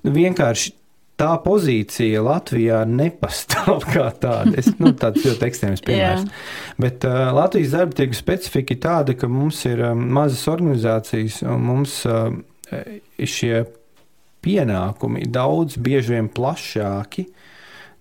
[0.06, 0.76] vienkārši
[1.22, 4.56] tā pozīcija Latvijā nepastāv kā tāda.
[4.62, 6.26] Es, nu, tāds ļoti ekstrēms piemērs.
[6.26, 6.80] Yeah.
[6.82, 11.68] Bet uh, Latvijas darba tirgus specifika ir tāda, ka mums ir um, mazas organizācijas un
[11.68, 12.32] mums uh,
[13.18, 13.64] šie
[14.42, 17.28] pienākumi daudz bieži vien plašāki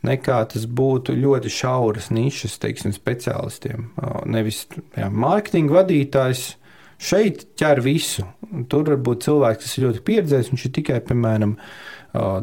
[0.07, 3.91] nekā tas būtu ļoti šauras nišas, teiksim, speciālistiem.
[4.31, 4.65] Nevis
[4.97, 6.45] jā, mārketinga vadītājs
[7.01, 8.25] šeit ķer visu.
[8.69, 11.55] Tur var būt cilvēks, kas ir ļoti pieredzējis, viņš ir tikai, piemēram,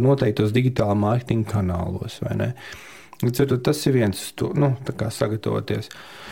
[0.02, 2.20] noteiktos digitālā mārketinga kanālos.
[3.18, 5.90] Tas ir viens, nu, kā sagatavoties.
[5.90, 6.27] Uh,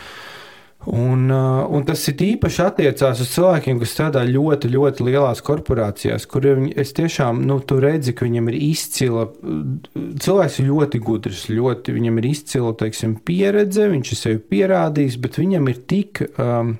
[0.85, 6.27] Un, uh, un tas ir īpaši attiecās uz cilvēkiem, kas strādā ļoti, ļoti lielās korporācijās,
[6.31, 9.25] kuriem es tiešām nu, redzu, ka viņam ir izcila.
[10.23, 15.41] Cilvēks ir ļoti gudrs, ļoti, viņam ir izcila teiksim, pieredze, viņš ir sevi pierādījis, bet
[15.41, 16.77] viņam ir tik um,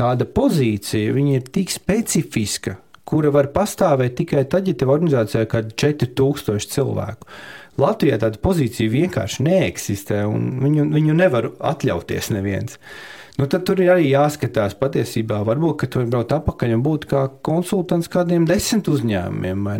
[0.00, 5.50] tāda pozīcija, viņa ir tik specifiska, kura var pastāvēt tikai tad, ja tev organizācijā ir
[5.52, 7.34] kaut kādi 4000 cilvēku.
[7.82, 12.78] Latvijā tāda pozīcija vienkārši neeksistē, un viņu, viņu nevar atļauties neviens.
[12.78, 15.40] Uh, Nu, tad tur ir arī jāskatās patiesībā.
[15.48, 19.70] Varbūt, tur braukt atpakaļ un būt kā konsultants kādiem desmit uzņēmumiem.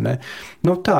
[0.65, 0.99] Nu, tā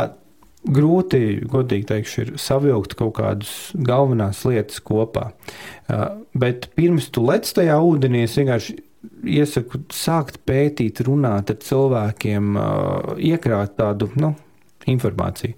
[0.63, 5.31] grūti, godīgi teikšu, ir savilkt kaut kādas galvenās lietas kopā.
[5.89, 8.77] Uh, bet pirms tu lec tajā ūdenī, es vienkārši
[9.33, 14.11] iesaku sākt pētīt, runāt ar cilvēkiem, uh, iekrāt tādu.
[14.19, 14.35] Nu,
[14.83, 15.53] Informāciju.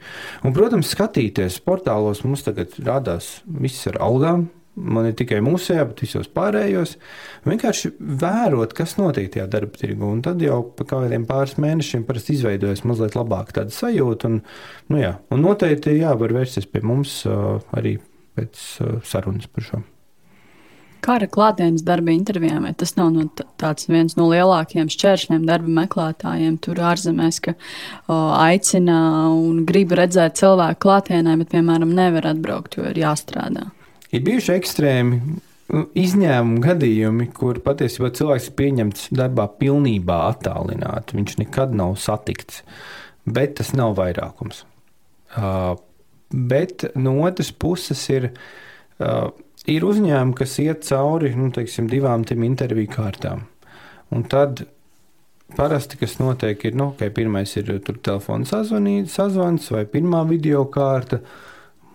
[0.45, 4.43] Un, protams, skatīties portālos mums tagad rādās viss ar algām,
[4.75, 6.95] man ir tikai mūsejā, bet visos pārējos.
[7.47, 10.09] Vienkārši vērot, kas notiek tajā darba tirgu.
[10.11, 14.31] Un tad jau pēc kādiem pāris mēnešiem parasti izveidojas mazliet labāka tāda sajūta.
[14.31, 14.39] Un,
[14.91, 17.97] nu jā, un noteikti jā, var vērsties pie mums arī
[18.35, 18.63] pēc
[19.07, 19.83] sarunas par šo.
[21.05, 22.63] Kā ar klātienes darba intervijām?
[22.65, 23.27] Vai tas nav no
[23.61, 28.97] tāds viens no lielākajiem šķēršļiem darba meklētājiem tur ārzemēs, ka o, aicina
[29.29, 33.67] un grib redzēt cilvēku klātienē, bet, piemēram, nevar atbraukt, jo ir jāstrādā?
[34.15, 41.17] Ir bijuši ekstrēmi nu, izņēmumu gadījumi, kur patiesībā cilvēks ir pieņemts darbā pilnībā attālināti.
[41.17, 42.61] Viņš nekad nav satikts,
[43.27, 44.63] bet tas nav vairākums.
[45.35, 45.73] Uh,
[46.31, 48.29] bet no otras puses ir,
[49.03, 49.33] uh,
[49.67, 53.43] ir uzņēmumi, kas iet cauri nu, teiksim, divām interviju kārtām.
[54.15, 54.63] Un tad
[55.57, 61.19] parasti, kas notiek, ir, nu, ka pirmais ir telefona sazvans vai pirmā video kārta.
[61.19, 61.51] Uh,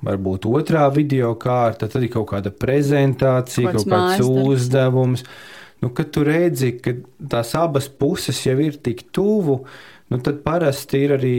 [0.06, 5.24] varbūt otrā video kārta, tad ir kaut kāda prezentācija, kaut, kaut kāds uzdevums.
[5.80, 6.94] Nu, kad tu redzi, ka
[7.32, 9.62] tās abas puses jau ir tik tuvu,
[10.12, 11.38] nu, tad parasti ir arī.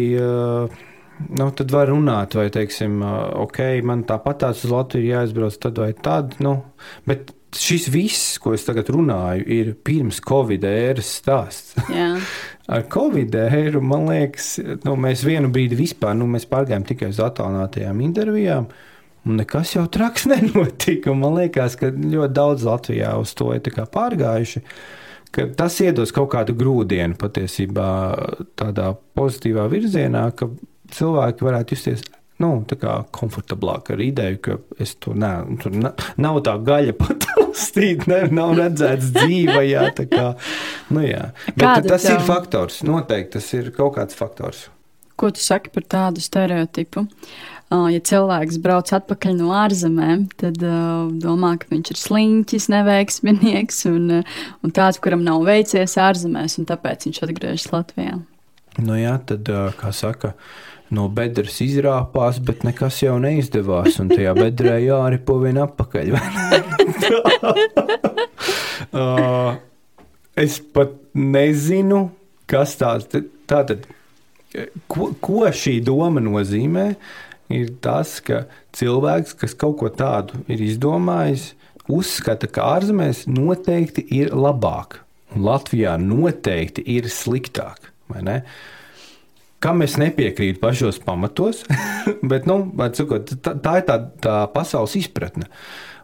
[1.21, 2.95] Nu, tad var runāt, vai, teiksim,
[3.43, 6.33] ok, man tāpat tās uz Latviju jāizbrauc, tad vai tad.
[6.41, 6.55] Nu,
[7.05, 11.75] bet šis viss, ko es tagad runāju, ir pirms Covid ēras stāsts.
[12.71, 14.53] ar Covid ēru, man liekas,
[14.85, 18.69] nu, mēs vienu brīdi vispār nu, pārgājām tikai uz attālinātajām intervijām.
[19.27, 21.13] Un nekas jau traks nenotika.
[21.13, 24.63] Man liekas, ka ļoti daudz Latvijā uz to ir pārgājuši.
[25.55, 27.91] Tas iedos kaut kādu grūdienu patiesībā
[28.59, 30.49] tādā pozitīvā virzienā, ka
[30.91, 32.03] cilvēki varētu justies
[32.41, 32.49] nu,
[33.15, 35.31] komfortablāk ar ideju, ka es tur, nē,
[35.61, 39.61] tur nav tā gaļa pat valstīt, ne, nav redzēts dzīvē.
[39.69, 40.27] Jā, kā,
[40.89, 41.31] nu, jā.
[41.53, 42.17] Bet tas tev...
[42.17, 42.81] ir faktors.
[42.87, 44.69] Noteikti tas ir kaut kāds faktors.
[45.19, 47.05] Ko tu saki par tādu stereotipu?
[47.71, 54.09] Ja cilvēks brauc atpakaļ no ārzemēm, tad uh, domā, ka viņš ir sliņķis, neveiksminieks un,
[54.59, 58.17] un tāds, kuram nav veicies ārzemēs, un tāpēc viņš atgriežas Latvijā.
[58.81, 59.47] Nu jā, tad,
[59.79, 60.33] kā saka,
[60.95, 66.13] no bedres izrāpās, bet nekas jau neizdevās, un tajā bedrē jāripo vien apakaļ.
[68.95, 69.55] uh,
[70.45, 72.09] es pat nezinu,
[72.51, 73.09] kas tāds
[73.49, 73.87] tātad.
[74.91, 76.87] Ko, ko šī doma nozīmē?
[77.51, 81.51] Ir tas, ka cilvēks, kas kaut ko tādu ir izdomājis,
[81.91, 85.01] uzskata, ka ārzemēs noteikti ir labāk,
[85.35, 87.91] un Latvijā noteikti ir sliktāk.
[89.61, 91.61] Kam es nepiekrītu pašos pamatos,
[92.31, 92.63] bet nu,
[92.97, 95.49] cikot, tā, tā ir tā, tā pasaules izpratne.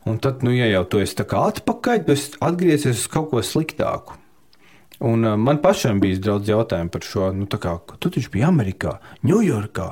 [0.08, 4.15] Un tad, nu, ja jau tu esi atpakaļ, tad atgriezies uz kaut ko sliktāku.
[5.00, 7.32] Un uh, man pašam bija daudz jautājumu par šo.
[7.36, 9.89] Nu, kā, tu taču biji Amerikā, Ņujorkā.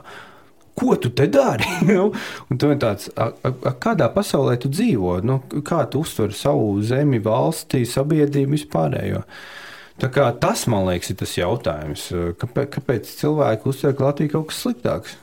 [0.76, 1.68] Ko tu te dari?
[1.90, 2.10] Nu,
[2.50, 5.20] un tu tāds, a, a, kādā pasaulē tu dzīvo?
[5.24, 9.22] Nu, kā tu uztver savu zemi, valsti, sabiedrību vispārējo?
[9.22, 9.65] Kā,
[10.02, 12.10] tas, man liekas, ir tas jautājums.
[12.42, 15.16] Kāpēc, kāpēc cilvēki uztver, ka Latvija ir kaut kas sliktāks?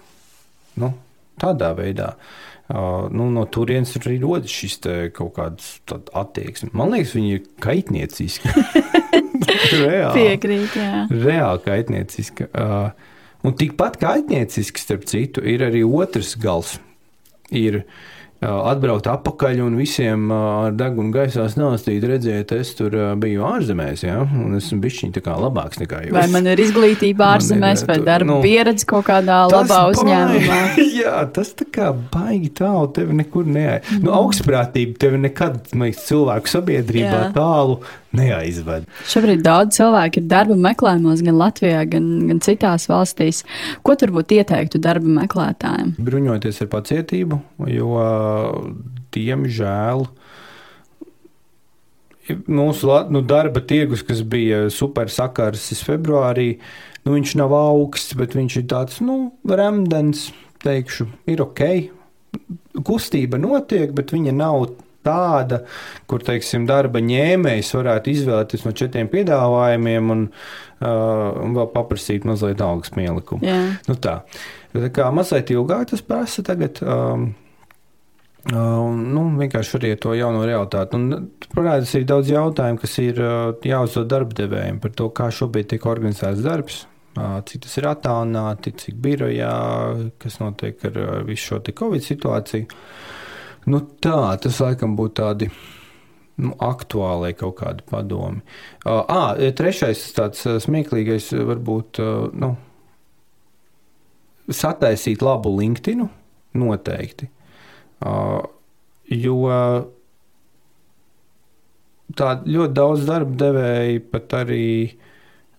[0.81, 0.95] Nu,
[1.43, 2.15] tādā veidā.
[2.73, 4.79] Uh, nu, no turienes arī rodas šis
[5.13, 5.75] kaut kāds
[6.17, 6.71] attieksme.
[6.79, 8.53] Man liekas, viņi ir kaitnieciski.
[9.83, 10.15] reāli.
[10.17, 11.03] Piekrīt, jā.
[11.11, 12.49] Reāli kaitnieciska.
[12.53, 16.79] Uh, un tikpat kaitnieciski, starp citu, ir arī otrs gals.
[17.53, 17.83] Ir,
[18.43, 24.57] atbraukt atpakaļ un visiem ar degunu gaisā stāstīt, redziet, es tur biju ārzemēs, ja, un
[24.59, 26.17] esmu bišķiņ tā kā labāks nekā jūs.
[26.17, 30.61] Vai man ir izglītība ārzemēs, vai darba nu, pieredze kaut kādā labā uzņēmumā?
[31.03, 33.87] Jā, tas tā kā baigi tālu tevi nekur neaiz.
[33.87, 34.05] Mm.
[34.07, 37.33] Nu, augstprātība tevi nekad, man liekas, cilvēku sabiedrībā Jā.
[37.37, 37.81] tālu
[38.17, 38.87] neaizved.
[39.11, 43.43] Šobrīd daudz cilvēku ir darba meklējumos gan Latvijā, gan, gan citās valstīs.
[43.87, 45.95] Ko tur būtu ieteiktu darba meklētājiem?
[46.03, 47.41] Bruņoties ar pacietību,
[47.73, 48.03] jo
[49.17, 50.07] diemžēl.
[52.47, 56.55] Mūsu nu, darba tirgus, kas bija super sakarsis februārī,
[57.03, 60.29] nu, viņš nav augsts, bet viņš ir tāds nu, remdens,
[60.63, 61.65] teikšu, ir ok.
[62.87, 64.71] Kustība notiek, bet viņa nav
[65.07, 65.63] tāda,
[66.11, 72.63] kur teiksim, darba ņēmējs varētu izvēlēties no četriem piedāvājumiem un, uh, un vēl paprasīt mazliet
[72.65, 73.47] algas pielikumu.
[73.47, 73.79] Yeah.
[73.91, 74.21] Nu, tā.
[74.75, 76.83] tā kā mazliet ilgāk tas prasa tagad.
[76.83, 77.33] Um,
[78.43, 80.99] Uh, nu, vienkārši arī to jauno realitāti.
[80.99, 85.69] Un, protams, ir daudz jautājumu, kas ir uh, jāuzdod darba devējiem par to, kā šobrīd
[85.71, 86.81] tiek organizēts darbs,
[87.15, 89.53] uh, cik tas ir attālināti, cik birojā,
[90.19, 90.99] kas notiek ar
[91.29, 92.83] visu šo Covid situāciju.
[93.71, 95.49] Nu, tā, tas laikam būtu tādi
[96.43, 98.43] nu, aktuālai kaut kādi padomi.
[98.83, 102.55] Uh, à, trešais tāds smieklīgais varbūt uh, nu,
[104.51, 106.03] sataisīt labu LinkedIn
[106.59, 107.31] noteikti.
[108.03, 108.43] Uh,
[109.07, 109.39] jo
[112.19, 115.09] tā ļoti daudz darba devēji pat arī uh,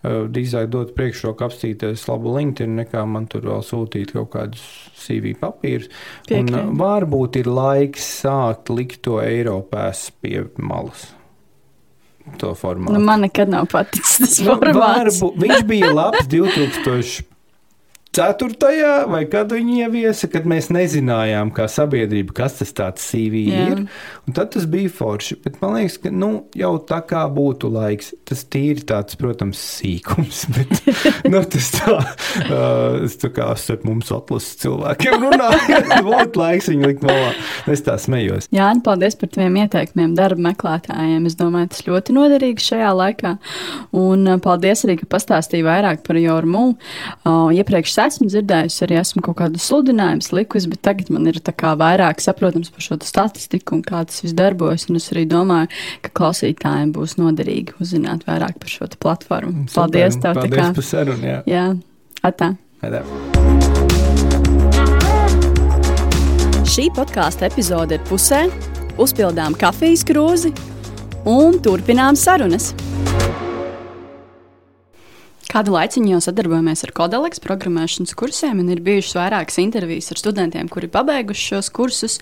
[0.03, 4.63] drīzāk dot priekšroku apstīties labu LinkedIn, nekā man tur vēl sūtīt kaut kādus
[4.99, 5.89] CV papīrus.
[6.35, 11.11] Un eh, varbūt ir laiks sākt likt to Eiropās pie malas.
[12.39, 12.95] To formātu.
[12.95, 15.19] Nu, man nekad nav paticis tas nu, formāts.
[15.19, 17.32] Varbūt, viņš bija labs 2000.
[18.13, 23.63] Ceturtajā, vai kad viņi ieviesa, kad mēs nezinājām, kā sabiedrība, kas tas tāds CV Jā.
[23.71, 23.79] ir.
[24.37, 25.39] Tad tas bija forši.
[25.41, 28.11] Bet man liekas, ka nu, jau tā kā būtu laiks.
[28.29, 30.43] Tas tīri tāds, protams, sīkums.
[30.53, 31.95] Bet nu, tas tā,
[32.43, 37.33] uh, tā kā starp mums atlases cilvēkiem runājot, būtu laiks viņu likt malā.
[37.73, 38.51] Es tā smējos.
[38.53, 41.25] Jā, un paldies par taviem ieteikumiem darba meklētājiem.
[41.31, 43.33] Es domāju, tas ļoti noderīgs šajā laikā.
[43.97, 46.65] Un paldies arī, ka pastāstīji vairāk par Jormu.
[47.25, 51.39] Uh, iepriekš esmu dzirdējusi, arī esmu kaut kādus sludinājumus likusi, bet tagad man ir
[51.83, 54.87] vairāk saprotams par šo statistiku un kā tas viss darbojas.
[54.93, 55.71] Es arī domāju,
[56.05, 59.67] ka klausītājiem būs noderīgi uzzināt vairāk par šo platformu.
[59.67, 60.19] Super, paldies!
[60.21, 61.25] Tev, paldies par sarunu!
[61.27, 61.65] Jā, jā
[62.23, 62.53] atā!
[62.83, 63.03] atā.
[66.73, 68.45] Šī podkāstu epizode ir pusē,
[69.01, 70.53] uzpildām kafijas krūzi
[71.29, 72.71] un turpinām sarunas.
[75.53, 80.65] Kādu laiciņu jau sadarbojamies ar Kodaleks programmēšanas kursiem, un ir bijušas vairākas intervijas ar studentiem,
[80.71, 82.15] kuri pabeiguši šos kursus.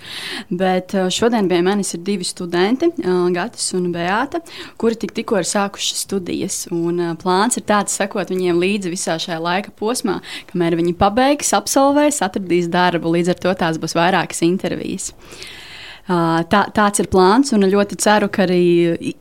[0.50, 4.42] Bet uh, šodien pie manis ir divi studenti, uh, Gatis un Beata,
[4.76, 6.66] kuri tik, tikko ir sākuši studijas.
[6.76, 10.20] Un, uh, plāns ir tāds, sekot viņiem līdzi visā šajā laika posmā,
[10.52, 13.16] kamēr viņi pabeigs, absolvēs, atradīs darbu.
[13.16, 15.14] Līdz ar to tās būs vairākas intervijas.
[16.08, 18.62] Tā, tāds ir plāns, un ļoti ceru, ka arī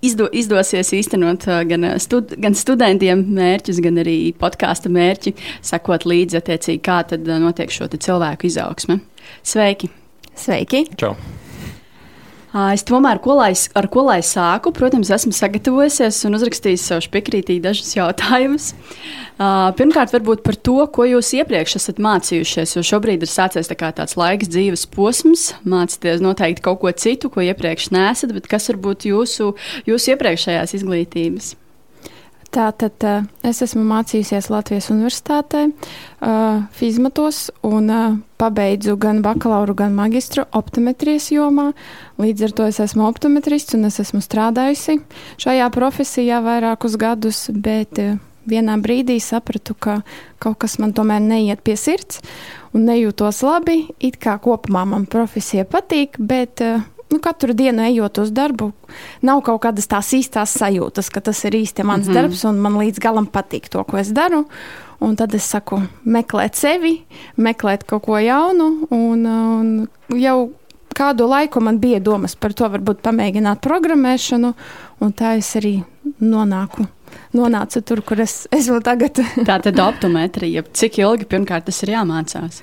[0.00, 5.34] izdo, izdosies īstenot gan, stud, gan studentiem mērķus, gan arī podkāstu mērķi,
[5.72, 7.02] sekot līdzi attiecīgi, kā
[7.44, 9.00] notiek šo cilvēku izaugsme.
[9.44, 9.92] Sveiki!
[10.40, 10.86] Sveiki!
[10.96, 11.14] Čau!
[12.50, 17.62] Es tomēr, ko lai, ar ko lai sāku, protams, esmu sagatavojusies un uzrakstījis sev piekrītīgi
[17.62, 18.72] dažus jautājumus.
[19.78, 24.18] Pirmkārt, varbūt par to, ko jūs iepriekš esat mācījušies, jo šobrīd ir sācies tā tāds
[24.18, 29.52] laiks, dzīves posms, mācīties noteikti kaut ko citu, ko iepriekš nesat, bet kas varbūt jūsu,
[29.86, 31.54] jūsu iepriekšējās izglītības?
[32.50, 33.04] Tātad
[33.46, 35.68] es esmu mācījusies Latvijas Universitātē,
[36.74, 37.86] fizmatos un
[38.42, 41.68] pabeidzu gan bakalauru, gan magistru optometrijas jomā.
[42.18, 44.98] Līdz ar to es esmu optometrists un es esmu strādājusi
[45.38, 48.02] šajā profesijā vairākus gadus, bet
[48.50, 50.00] vienā brīdī sapratu, ka
[50.42, 52.18] kaut kas man tomēr neiet pie sirds
[52.74, 53.84] un nejūtos labi.
[54.02, 56.64] It kā kopumā man profesija patīk, bet
[57.10, 58.70] nu, katru dienu ejot uz darbu,
[59.26, 62.14] nav kaut kādas tās īstās sajūtas, ka tas ir īsti mans mm -hmm.
[62.14, 64.44] darbs un man līdz galam patīk to, ko es daru.
[65.00, 67.04] Un tad es saku, meklēt sevi,
[67.36, 68.86] meklēt kaut ko jaunu.
[68.90, 70.50] Un, un jau
[70.94, 74.54] kādu laiku man bija domas par to, varbūt pamēģināt programmēšanu,
[75.00, 75.82] un tā es arī
[76.20, 76.86] nonāku
[77.34, 79.22] nonāca tur, kur es esmu tagad.
[79.48, 80.64] tā tad optometrija.
[80.72, 82.62] Cik ilgi pirmkārt tas ir jāmācās?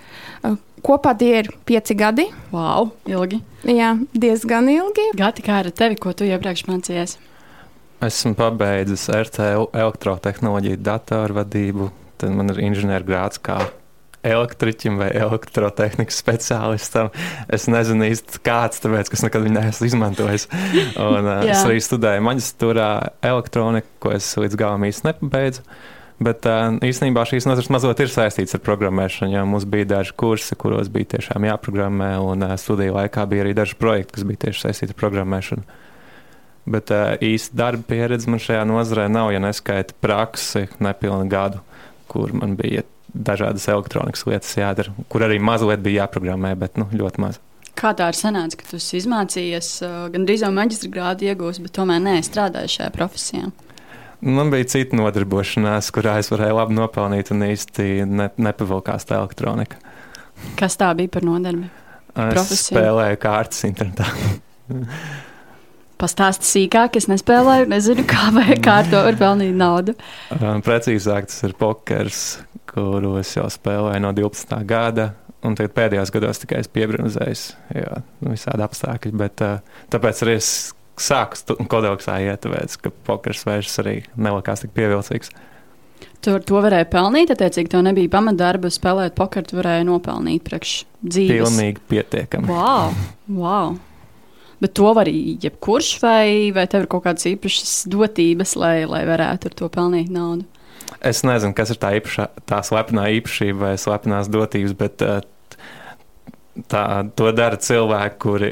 [0.86, 2.28] Kopā tie ir pieci gadi.
[2.54, 3.42] Wow, ilgi.
[3.68, 5.10] Jā, diezgan ilgi.
[5.18, 7.18] Gati, kā ar tevi, ko tu iepriekš mācījies?
[8.06, 11.90] Esmu pabeidzis RTU elektrotehnoloģiju datorvadību.
[12.22, 13.58] Tad man ir inženiergrāts kā
[14.28, 17.12] elektriķim vai elektrotehnikas speciālistam.
[17.54, 20.48] Es nezinu īsti kāds, tāpēc, ka es nekad neesmu izmantojis.
[21.02, 22.90] Un, uh, es arī studēju maģistrātūrā
[23.32, 25.66] elektroniku, ko es līdz galam īsti nepabeidzu.
[26.18, 30.56] Bet uh, īstenībā šīs nozares mazliet ir saistītas ar programmēšanu, jo mums bija daži kursi,
[30.58, 34.64] kuros bija tiešām jāprogrammē, un uh, studiju laikā bija arī daži projekti, kas bija tieši
[34.66, 35.78] saistīti ar programmēšanu.
[36.74, 41.62] Bet uh, īsti darba pieredze man šajā nozarē nav, ja neskaita praksi nepilnu gadu,
[42.10, 42.82] kur man bija
[43.14, 47.38] dažādas elektronikas lietas jādara, kur arī mazliet bija jāprogrammē, bet nu, ļoti maz.
[47.78, 49.72] Kā tā ir sanāca, ka tu izmācījies,
[50.14, 53.54] gan drīz jau maģistra grādu iegūsi, bet tomēr nestrādāji šajā profesijā?
[54.22, 59.78] Man bija cita nodarbošanās, kurā es varēju labi nopelnīt un īsti ne, nepavilkās tā elektronika.
[60.58, 61.70] Kas tā bija par nodarbi?
[62.18, 62.72] Es Profesija.
[62.72, 64.08] spēlēju kārtas internetā.
[66.02, 69.94] Pastāsti sīkāk, es nespēlēju, nezinu, kā vai kā ar to var pelnīt naudu.
[70.34, 72.24] Um, precīzāk, tas ir pokers,
[72.70, 74.58] kuru es jau spēlēju no 12.
[74.70, 75.12] gada.
[75.46, 77.38] Un tagad pēdējos gados tikai es piebrunzēju,
[77.78, 79.14] jo nu, visādi apstākļi.
[79.18, 80.52] Bet, uh, tāpēc arī es
[81.02, 85.34] sāku kodoksā iet, tāpēc, ka pokers vairs arī nelikās tik pievilcīgs.
[86.22, 90.74] Tu ar to varēji pelnīt, attiecīgi, tev nebija pamatdarba spēlēt pokeru, tu varēji nopelnīt priekš
[91.06, 91.46] dzīves.
[91.46, 92.50] Pilnīgi pietiekami.
[92.50, 92.98] Wow!
[93.38, 93.78] wow.
[94.58, 99.52] Bet to var jebkurš, vai, vai tev ir kaut kādas īpašas dotības, lai, lai varētu
[99.52, 100.48] ar to pelnīt naudu?
[101.06, 105.20] Es nezinu, kas ir tā, īpašā, tā slepenā īpašība vai slepenās dotības, bet uh,
[106.72, 106.84] tā,
[107.18, 108.52] to dara cilvēki, kuri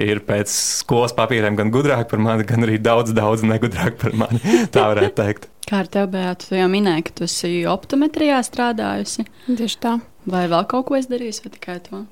[0.00, 4.40] ir pēc skolas papīriem gan gudrāki par mani, gan arī daudz, daudz negudrāki par mani.
[4.74, 5.48] Tā varētu teikt.
[5.68, 9.24] Kā ar tevi, Beata, tu jau minēji, ka tu esi optometrijā strādājusi.
[9.46, 9.94] Tieši tā.
[10.28, 12.02] Vai vēl kaut ko es darīju, vai tikai to?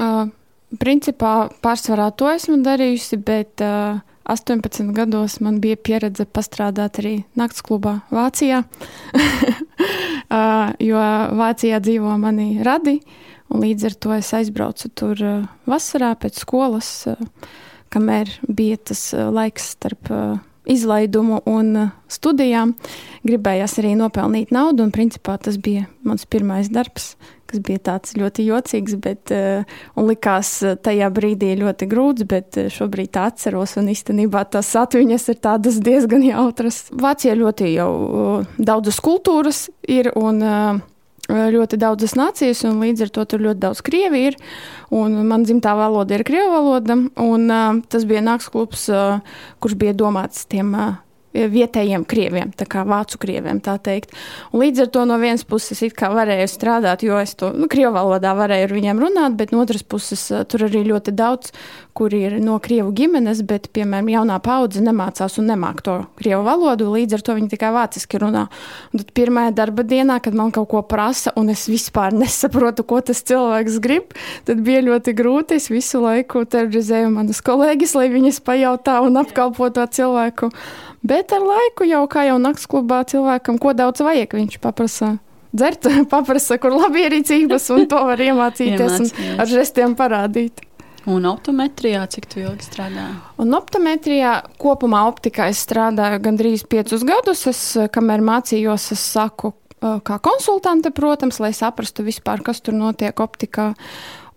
[0.00, 0.30] Uh,
[0.80, 7.62] Principā pārsvarā to esmu darījusi, bet uh, 18 gados man bija pieredze pastrādāt arī naktas
[7.66, 8.62] klubā Vācijā,
[10.38, 11.04] uh, jo
[11.38, 13.23] Vācijā dzīvo mani radi, un
[13.54, 17.20] līdz ar to es aizbraucu tur uh, vasarā pēc skolas, uh,
[17.94, 20.10] kamēr bija tas uh, laiks starp
[20.64, 22.74] izlaidumu un studijām.
[23.24, 27.14] Gribējās arī nopelnīt naudu, un principā tas bija mans pirmais darbs,
[27.48, 29.32] kas bija tāds ļoti jocīgs, bet,
[30.00, 35.78] likās tajā brīdī ļoti grūts, bet šobrīd tā atceros, un īstenībā tās atmiņas ir tādas
[35.84, 36.86] diezgan jautras.
[36.92, 37.92] Vācijā ļoti jau
[38.56, 40.40] daudzas kultūras ir, un
[41.28, 44.36] ļoti daudzas nācijas, un līdz ar to tur ļoti daudz krievi ir.
[44.90, 49.20] Man dzimtā valoda ir krievu valoda, un uh, tas bija nakts klubs, uh,
[49.60, 51.03] kurš bija domāts tiem uh,
[51.34, 54.14] vietējiem krieviem, tā kā vācu krieviem, tā teikt.
[54.52, 57.68] Un līdz ar to no vienas puses it kā varēju strādāt, jo es to nu,
[57.70, 61.52] krievu valodā varēju ar viņiem runāt, bet no otras puses tur arī ļoti daudz,
[61.94, 66.90] kuri ir no krievu ģimenes, bet, piemēram, jaunā paudze nemācās un nemāk to krievu valodu,
[66.94, 68.46] līdz ar to viņi tikai vāciski runā.
[68.92, 73.00] Un tad pirmajā darba dienā, kad man kaut ko prasa, un es vispār nesaprotu, ko
[73.04, 74.16] tas cilvēks grib,
[74.48, 75.60] tad bija ļoti grūti.
[75.60, 80.50] Es visu laiku terorizēju manas kolēģis, lai viņas pajautā un apkalpo to cilvēku.
[81.04, 85.16] Bet ar laiku jau kā jau naktas klubā cilvēkam, ko daudz vajag, viņš paprasa.
[85.54, 89.10] Dzert, paprasa, kur labi ierīcības, un to var iemācīties un
[89.42, 90.64] ar žestiem parādīt.
[91.04, 93.18] Un optometrijā cik ilgi strādāju?
[93.44, 97.44] Un optometrijā kopumā optikā es strādāju gandrīz piecus gadus.
[97.50, 97.60] Es,
[97.92, 99.52] kamēr mācījos, es saku,
[99.84, 103.74] kā konsultante, protams, lai saprastu vispār, kas tur notiek optikā.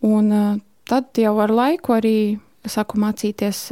[0.03, 2.17] Un tad jau ar laiku arī
[2.67, 3.63] saku mācīties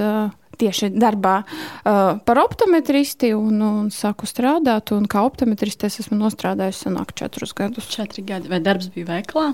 [0.59, 4.93] tieši darbā uh, par optometristi un, un sāku strādāt.
[4.95, 7.89] Un kā optometriste es esmu nostrādājusi senāk četrus gadus.
[7.91, 8.51] Četri gadi.
[8.51, 9.49] Vai darbs bija veiklā?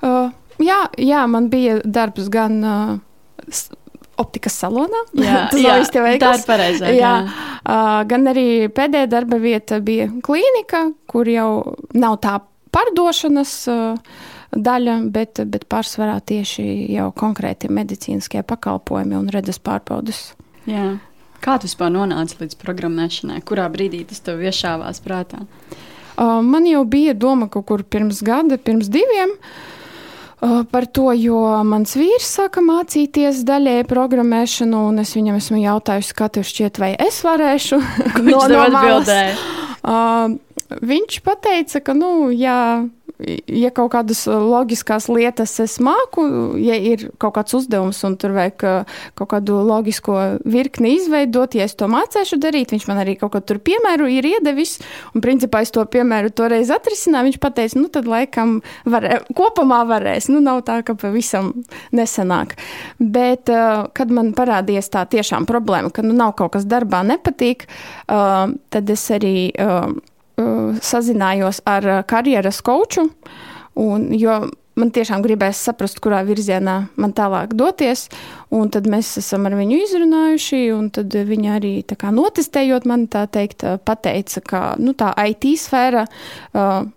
[0.00, 0.32] Uh,
[0.62, 2.58] jā, jā, man bija darbs gan.
[2.64, 2.98] Uh,
[4.20, 5.00] optikas salonā.
[5.16, 5.76] Jā, tas jā,
[6.20, 6.90] tā ir pareizāk.
[6.92, 7.12] Jā.
[7.24, 7.46] Jā.
[7.60, 12.36] Uh, gan arī pēdējā darba vieta bija klīnika, kur jau nav tā
[12.74, 13.54] pārdošanas.
[13.72, 20.30] Uh, daļa, bet, bet pārsvarā tieši jau konkrēti medicīniskie pakalpojumi un redzes pārbaudas.
[20.68, 20.98] Jā.
[21.40, 23.40] Kā tu vispār nonāci līdz programmēšanai?
[23.48, 25.44] Kurā brīdī tas tev iešāvās prātā?
[26.20, 29.32] Uh, man jau bija doma kaut kur pirms gada, pirms diviem.
[30.40, 31.38] Uh, par to, jo
[31.68, 36.92] mans vīrs sāka mācīties daļēji programmēšanu, un es viņam esmu jautājusi, kā tev šķiet, vai
[37.00, 37.80] es varēšu
[38.28, 39.40] no, no malas.
[39.80, 40.36] Uh,
[40.84, 42.88] viņš teica, ka, nu, jā, ja
[43.74, 46.24] kaut kādas loģiskās lietas es māku,
[46.60, 50.16] ja ir kaut kāds uzdevums un tur vajag uh, kaut kādu loģisko
[50.48, 54.28] virkni izveidot, ja es to mācīšu darīt, viņš man arī kaut ko tur piemēru ir
[54.32, 54.78] iedevis,
[55.14, 58.58] un principā es to piemēru toreiz atrisināju, viņš pateica, nu tad laikam
[58.88, 61.52] varē, kopumā varēs, nu nav tā, ka pavisam
[61.96, 62.56] nesanāk.
[62.98, 67.66] Bet, uh, kad man parādījās tā tiešām problēma, ka nu nav kaut kas darbā nepatīk,
[68.08, 69.50] uh, tad es arī
[70.84, 73.08] sazinājos ar karjeras koču.
[73.74, 74.40] Jo
[74.80, 78.06] man tiešām gribēs saprast, kurā virzienā man tālāk doties.
[78.54, 80.88] Un tad mēs esam ar viņu izrunājuši, un
[81.32, 86.06] viņa arī kā, notestējot man, tā teikt, pateica, ka nu, tā IT sfēra.
[86.52, 86.88] Uh,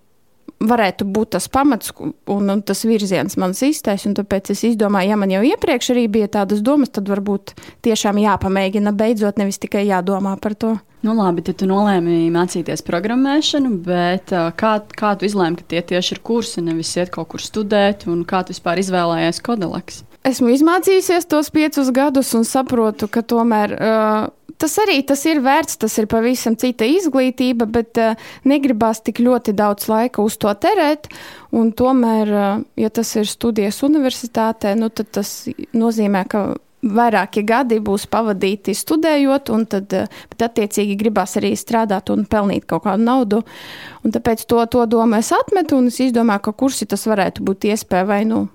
[0.70, 4.06] varētu būt tas pamats un, un tas virziens mans īstais.
[4.14, 7.56] Tāpēc es izdomāju, ja man jau iepriekš arī bija tādas domas, tad varbūt
[7.86, 10.76] tiešām jāpamēģina beidzot, nevis tikai jādomā par to.
[11.04, 16.16] Nu, labi, tad tu nolēmi mācīties programmēšanu, bet kā, kā tu izlēmi, ka tie tieši
[16.16, 20.04] ir kursi, nevis iet kaut kur studēt, un kā tu vispār izvēlējies Kodeleks?
[20.24, 25.76] Esmu izmācījusies tos piecus gadus un saprotu, ka tomēr uh, tas arī tas ir vērts,
[25.82, 28.16] tas ir pavisam cita izglītība, bet uh,
[28.48, 31.10] negribās tik ļoti daudz laika uz to terēt.
[31.52, 35.42] Tomēr, uh, ja tas ir studijas universitātē, nu, tad tas
[35.76, 36.46] nozīmē, ka
[36.84, 42.66] vairāki gadi būs pavadīti studējot, un tad, eh, bet attiecīgi gribās arī strādāt un pelnīt
[42.68, 43.44] kaut kādu naudu.
[44.04, 47.72] Un tāpēc to, to domu es atmetu, un es izdomāju, ka kursi tas varētu būt
[47.72, 48.50] iespēja vai nu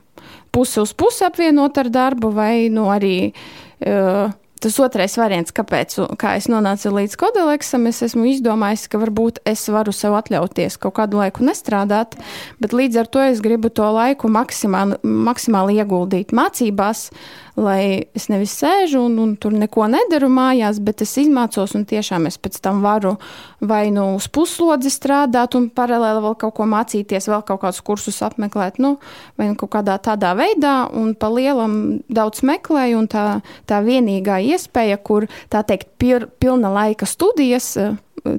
[0.58, 3.32] pusi uz pusi apvienot ar darbu, vai nu arī.
[3.78, 9.38] Uh, Tas otrais variants, kāpēc kā es nonācu līdz kodeleksam, es esmu izdomājis, ka varbūt
[9.46, 12.16] es varu sev atļauties kaut kādu laiku nestrādāt,
[12.58, 18.28] bet līdz ar to es gribu to laiku maksimāli, maksimāli ieguldīt mācībās, uh, lai es
[18.30, 22.58] nevis sēžu un, un tur neko nedaru mājās, bet es izmācos un tiešām es pēc
[22.62, 23.16] tam varu
[23.60, 28.20] vai nu uz puslodzi strādāt un paralēli vēl kaut ko mācīties, vēl kaut kādus kursus
[28.26, 28.96] apmeklēt, nu,
[29.38, 33.24] vai nu kaut kādā tādā veidā un pa lielam daudz meklēju un tā,
[33.68, 37.74] tā vienīgā iespēja, kur tā teikt pir, pilna laika studijas,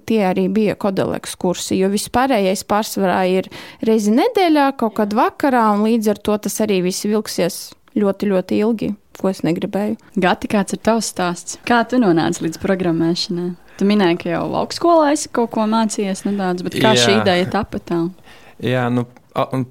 [0.05, 3.51] tie arī bija kodeleks kursi, jo vispārējais pārsvarā ir
[3.85, 7.61] reizi nedēļā, kaut kad vakarā, un līdz ar to tas arī viss vilksies
[7.99, 9.97] ļoti, ļoti ilgi ko es negribēju.
[10.19, 11.59] Gati, kāds ir tavs stāsts?
[11.67, 13.49] Kā tu nonāci līdz programmēšanai?
[13.79, 17.05] Tu minēji, ka jau augstskolā esi kaut ko mācījies nedaudz, bet kā Jā.
[17.05, 18.01] šī ideja tapa tā?
[18.59, 19.05] Jā, nu,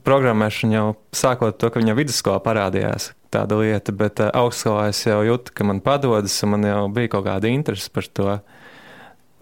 [0.07, 5.21] programmēšana jau sākot to, ka viņa vidusskolā parādījās tāda lieta, bet uh, augstskolā es jau
[5.27, 8.39] jūtu, ka man padodas, un man jau bija kaut kāda interese par to.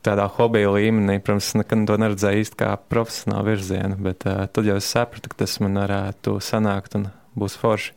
[0.06, 4.76] Tādā hobija līmenī, protams, nekad to neredzēju īsti kā profesionālu virzienu, bet uh, tad jau
[4.78, 7.94] es sapratu, ka tas man varētu sanākt un būs forši.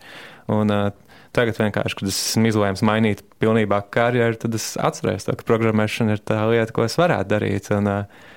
[0.49, 5.45] Un, uh, Tagad vienkārši, kad esmu izlēmis mainīt pilnībā karjeru, tad es atceros, to, ka
[5.45, 7.69] programmēšana ir tā lieta, ko es varētu darīt.
[7.75, 8.31] Un, uh,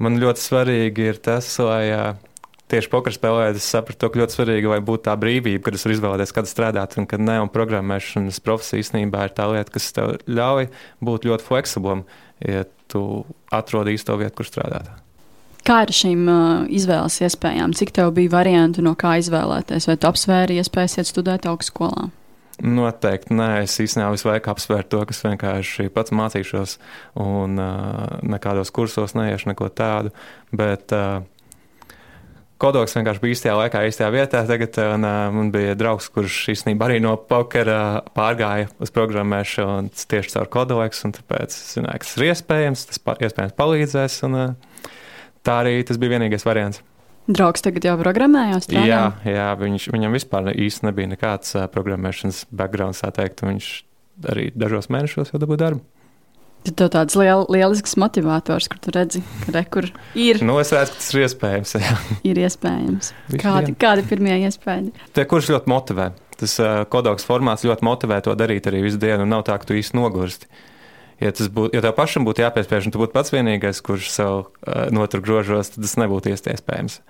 [0.00, 2.08] man ļoti svarīgi ir tas, lai uh,
[2.72, 5.96] tieši pokeru spēlējot, es sapratu, ka ļoti svarīgi, lai būtu tā brīvība, kad es varu
[5.98, 7.38] izvēlēties, kad strādāt un kad ne.
[7.44, 10.70] Un programmēšanas profesija īstenībā ir tā lieta, kas tev ļauj
[11.04, 12.06] būt ļoti fleksiblam,
[12.42, 15.05] ja tu atrodi īsto vietu, kur strādāt.
[15.66, 17.72] Kā ar šīm uh, izvēles iespējām?
[17.74, 19.88] Cik tev bija variantu, no kā izvēlēties?
[19.90, 22.06] Vai tu apsvēri iespējas iet studēt augstskolā?
[22.62, 26.76] Noteikti nē, es īstenībā visu laiku apsvēru to, kas vienkārši pats mācīšos,
[27.18, 30.12] un uh, nekādos kursos neiešu neko tādu.
[30.54, 31.26] Bet uh,
[32.62, 34.44] kodoks vienkārši bija īstajā laikā, īstajā vietā.
[34.46, 40.36] Tagad un, uh, man bija draugs, kurš īstenībā arī no pokera pārgāja uz programmēšanu tieši
[40.38, 44.22] caur kodoleks, un tāpēc es zināju, ka tas ir iespējams, tas pa, iespējams palīdzēs.
[44.30, 44.72] Un, uh,
[45.46, 46.82] tā arī tas bija vienīgais variants.
[47.26, 48.68] Draugs tagad jau programmējās.
[48.70, 53.42] Jā, jā viņš, viņam vispār īsti nebija nekāds uh, programmēšanas background, tā teikt.
[53.42, 53.70] Viņš
[54.30, 55.82] arī dažos mēnešos jau dabūja darbu.
[56.66, 59.86] Tad tev tāds liel, lielisks motivators, kur tu redzi, ka re, kur
[60.18, 60.40] ir.
[60.42, 61.74] Nu, es redzu, ka tas ir iespējams.
[61.82, 61.96] Jā.
[62.30, 63.10] ir iespējams.
[63.42, 65.10] Kādi, kādi pirmie iespējas?
[65.14, 66.08] Tie, kurš ļoti motivē.
[66.36, 69.66] Tas uh, kodoks formāts ļoti motivē to darīt arī visu dienu, un nav tā, ka
[69.66, 70.50] tu īsti nogursti.
[70.50, 70.75] Uh,
[71.22, 74.88] ja, būt, ja tev pašam būtu jāpiespiež, un tu būtu pats vienīgais, kurš sev uh,
[74.94, 77.00] notur grožos, tad tas nebūtu iespējams.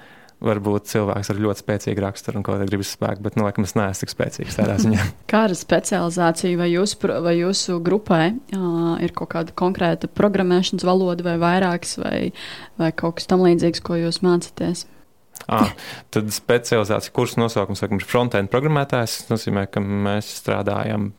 [0.46, 3.72] Varbūt cilvēks ar ļoti spēcīgu raksturu un ko tādu gribas spēku, bet, nu, laikam, es
[3.72, 5.06] neesmu tik spēcīgs tādā ziņā.
[5.32, 11.24] Kā ar specializāciju vai jūsu, vai jūsu grupai uh, ir kaut kāda konkrēta programmēšanas valoda
[11.24, 12.18] vai vairākas vai,
[12.76, 14.84] vai kaut kas tam līdzīgs, ko jūs mācāties?
[15.46, 15.70] Ah,
[16.10, 19.20] tad specializācija kursa nosaukums ir frontend programmētājs.
[19.20, 21.12] Tas nozīmē, ka mēs strādājam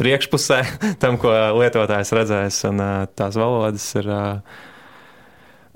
[0.00, 0.60] priekšpusē
[1.02, 2.62] tam, ko lietotājs redzēs.
[2.70, 2.84] Un,
[3.18, 4.62] tās valodas ir uh,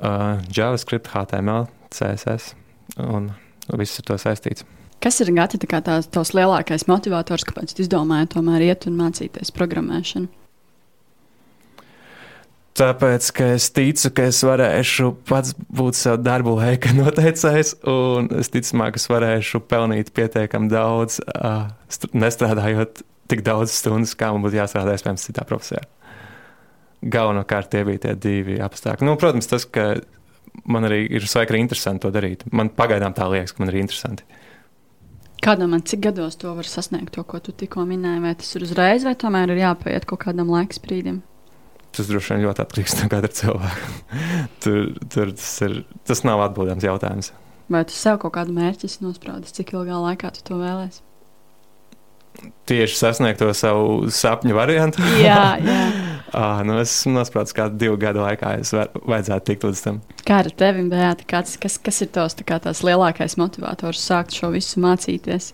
[0.00, 2.54] uh, JavaScript, HTML, CSS
[3.02, 3.30] un
[3.76, 4.66] viss ar to saistīts.
[5.02, 9.52] Kas ir Gati, tā tās, tavs lielākais motivators, kāpēc tu izdomāji tomēr iet un mācīties
[9.54, 10.30] programmēšanu?
[12.76, 18.52] Tāpēc, ka es ticu, ka es varēšu pats būt savu darbu laika noteicējs, un es
[18.52, 21.70] ticu, ka es varēšu pelnīt pietiekami daudz, uh,
[22.12, 25.84] nestrādājot tik daudz stundas, kā man būtu jāstrādā iespējams citā profesijā.
[27.06, 29.06] Galvenokārt tie bija tie divi apstākļi.
[29.06, 29.94] Nu, protams, tas, ka
[30.64, 32.46] man arī ir svarīgi arī interesanti to darīt.
[32.54, 34.26] Man pagaidām tā liekas, ka man ir interesanti.
[35.44, 38.22] Kādam man cik gados to var sasniegt, to, ko tu tikko minēji?
[38.24, 41.20] Vai tas ir uzreiz, vai tomēr ir jāpaiet kaut kādam laika sprīdim?
[41.96, 43.90] Tas droši vien ļoti atkarīgs no katra cilvēka.
[44.64, 44.80] tur,
[45.12, 45.76] tur tas, ir,
[46.08, 47.30] tas nav atbildams jautājums.
[47.72, 51.02] Vai tu sev kaut kādu mērķi nospraudis, cik ilgā laikā tu to vēlēsi?
[52.66, 55.02] Tieši sasniegt to savu sapņu variantu.
[55.22, 55.80] jā, jā.
[56.34, 60.00] ah, nu es nospraucu, kā divu gadu laikā es var, vajadzētu tikt līdz tam.
[60.26, 64.50] Kā ar tevi, Beata, kāds, kas, kas ir tos tā tās lielākais motivators sākt šo
[64.56, 65.52] visu mācīties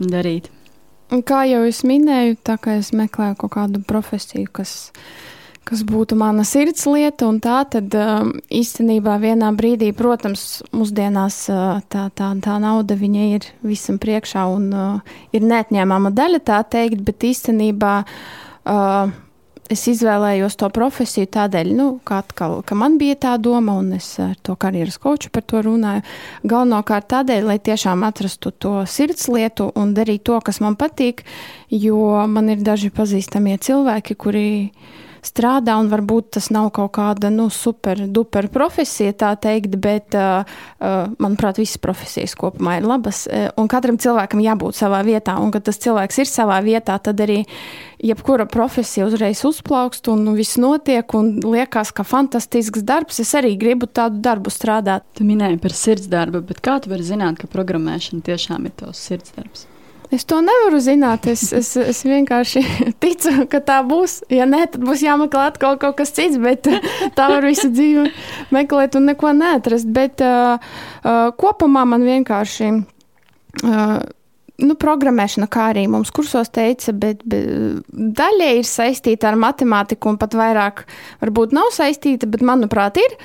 [0.00, 0.50] un darīt?
[1.10, 4.92] Un kā jau es minēju, tā kā es meklēju kaut kādu profesiju, kas
[5.68, 11.80] kas būtu mana sirds lieta, un tā tad um, īstenībā vienā brīdī, protams, mūsdienās uh,
[11.92, 17.22] tā, tā, tā nauda ir visam priekšā un uh, ir neatņēmama daļa tā teikt, bet
[17.28, 19.12] īstenībā uh,
[19.70, 24.08] es izvēlējos to profesiju tādēļ, nu, ka, atkal, ka man bija tā doma, un es
[24.22, 26.02] ar to karjeras koču par to runāju.
[26.50, 31.22] Galvenokārt tādēļ, lai tiešām atrastu to sirds lietu un darītu to, kas man patīk,
[31.70, 34.48] jo man ir daži pazīstamie cilvēki, kuri
[35.26, 40.44] strādā, un varbūt tas nav kaut kāda nu, super, duper profesija, tā teikt, bet, uh,
[40.80, 45.52] uh, manuprāt, visas profesijas kopumā ir labas, uh, un katram cilvēkam jābūt savā vietā, un
[45.54, 47.42] kad tas cilvēks ir savā vietā, tad arī
[48.00, 53.88] jebkura profesija uzreiz uzplaukst, un viss notiek, un liekas, ka fantastisks darbs, es arī gribu
[53.90, 55.04] tādu darbu strādāt.
[55.18, 59.68] Tu minēji par sirdsdarbu, bet kā tu vari zināt, ka programmēšana tiešām ir tavs sirdsdarbs?
[60.10, 61.28] Es to nevaru zināt.
[61.30, 62.62] Es, es, es vienkārši
[63.02, 64.20] ticu, ka tā būs.
[64.32, 66.66] Ja nē, tad būs jāmeklē atkal kaut kas cits, bet
[67.18, 68.08] tā var visu dzīvi
[68.54, 69.90] meklēt un neko neatrast.
[69.94, 72.72] Bet uh, uh, kopumā man vienkārši.
[73.62, 74.00] Uh,
[74.60, 80.18] nu, programmēšana, kā arī mums kursos teica, bet, bet daļai ir saistīta ar matemātiku, un
[80.20, 80.84] pat vairāk
[81.22, 83.16] varbūt nav saistīta, bet manuprāt, ir.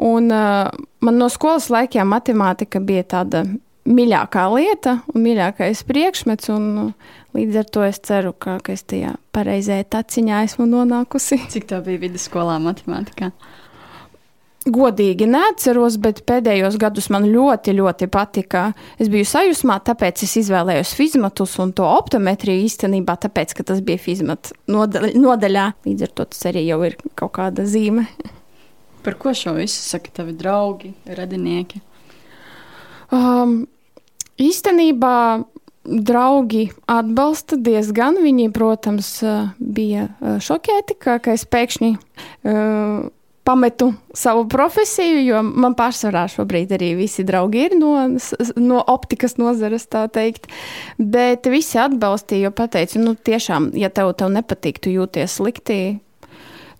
[0.00, 0.70] Un, uh,
[1.04, 3.44] man no skolas laikiem matemātika bija tāda
[3.88, 6.50] mīļākā lieta un mīļākais priekšmets.
[6.52, 11.40] Un, uh, līdz ar to es ceru, ka, ka es tajā pareizajā taciņā esmu nonākusi.
[11.54, 13.32] Cik tā bija vidusskolā matemātikā?
[14.70, 18.66] Godīgi neatceros, bet pēdējos gados man ļoti, ļoti patika.
[19.00, 24.02] Es biju sajūsmā, tāpēc es izvēlējos fizmatus un to optometriju īstenībā, tāpēc, ka tas bija
[24.02, 25.64] fizmatu nodaļā.
[25.88, 28.04] Līdz ar to tas arī jau ir kaut kāda zīme.
[29.00, 31.80] Par ko šo visu saka tavi draugi, radinieki?
[33.10, 33.64] Um,
[34.40, 35.44] īstenībā
[35.84, 38.20] draugi atbalsta diezgan.
[38.22, 39.14] Viņi, protams,
[39.58, 40.10] bija
[40.44, 43.08] šokēti, ka, ka es pēkšņi uh,
[43.48, 47.94] pametu savu profesiju, jo man pārsvarā šobrīd arī visi draugi ir no,
[48.60, 50.50] no optikas nozares, tā teikt.
[50.98, 55.80] Bet visi atbalstīja, jo pateica, nu, tiešām, ja tev, tev nepatīk, tu jūties slikti.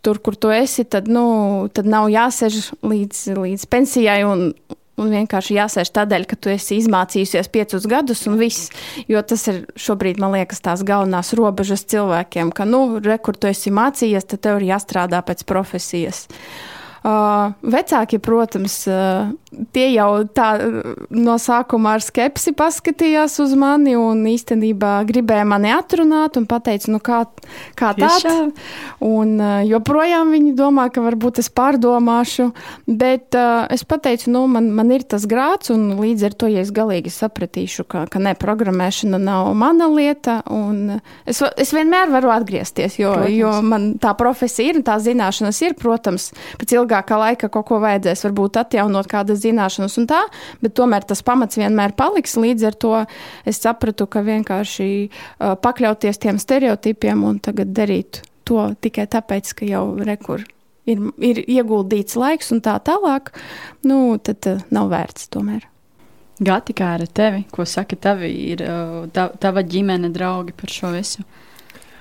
[0.01, 4.47] Tur, kur tu esi, tad, nu, tad nav jāsēž līdz, līdz pensijai un,
[5.01, 8.73] un vienkārši jāsēž tādēļ, ka tu esi izmācījusies piecus gadus un viss.
[9.11, 13.51] Jo tas ir šobrīd, man liekas, tās galvenās robežas cilvēkiem, ka, nu, re, kur tu
[13.51, 16.27] esi mācījies, tad tev ir jāstrādā pēc profesijas.
[16.31, 19.31] Uh, vecāki, protams, uh,
[19.75, 20.49] tie jau tā
[21.11, 27.01] no sākuma ar skepsi paskatījās uz mani un īstenībā gribēja mani atrunāt un pateica, nu
[27.03, 27.23] kā,
[27.79, 28.11] kā tā.
[29.05, 32.51] Un uh, joprojām viņi domā, ka varbūt es pārdomāšu,
[32.87, 36.65] bet uh, es pateicu, nu man, man ir tas grāts un līdz ar to, ja
[36.65, 42.33] es galīgi sapratīšu, ka, ka ne, programmēšana nav mana lieta un es, es vienmēr varu
[42.35, 43.39] atgriezties, jo, protams.
[43.41, 46.31] jo man tā profesija ir un tā zināšanas ir, protams,
[46.61, 50.21] pēc ilgākā laika kaut ko vajadzēs varbūt atjaunot kādas zināšanas un tā,
[50.61, 52.37] bet tomēr tas pamats vienmēr paliks.
[52.37, 52.95] Līdz ar to
[53.47, 59.69] es sapratu, ka vienkārši uh, pakļauties tiem stereotipiem un tagad darīt to tikai tāpēc, ka
[59.69, 60.45] jau rekur
[60.87, 63.33] ir, ir ieguldīts laiks un tā tālāk,
[63.87, 65.67] nu, tad uh, nav vērts tomēr.
[66.41, 67.45] Gati, kā ar tevi?
[67.53, 68.63] Ko saka tavi, ir,
[69.13, 71.21] tā, tava ģimene, draugi par šo visu?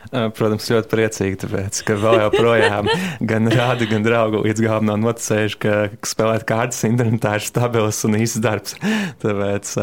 [0.10, 2.88] Protams, ļoti priecīgi, tāpēc, ka vēl joprojām
[3.30, 5.76] gan rādi, gan draugi līdz galam nav noticējuši, ka
[6.10, 8.74] spēlēt kārtas internetā ir stabils un īsts darbs.
[9.22, 9.76] Tāpēc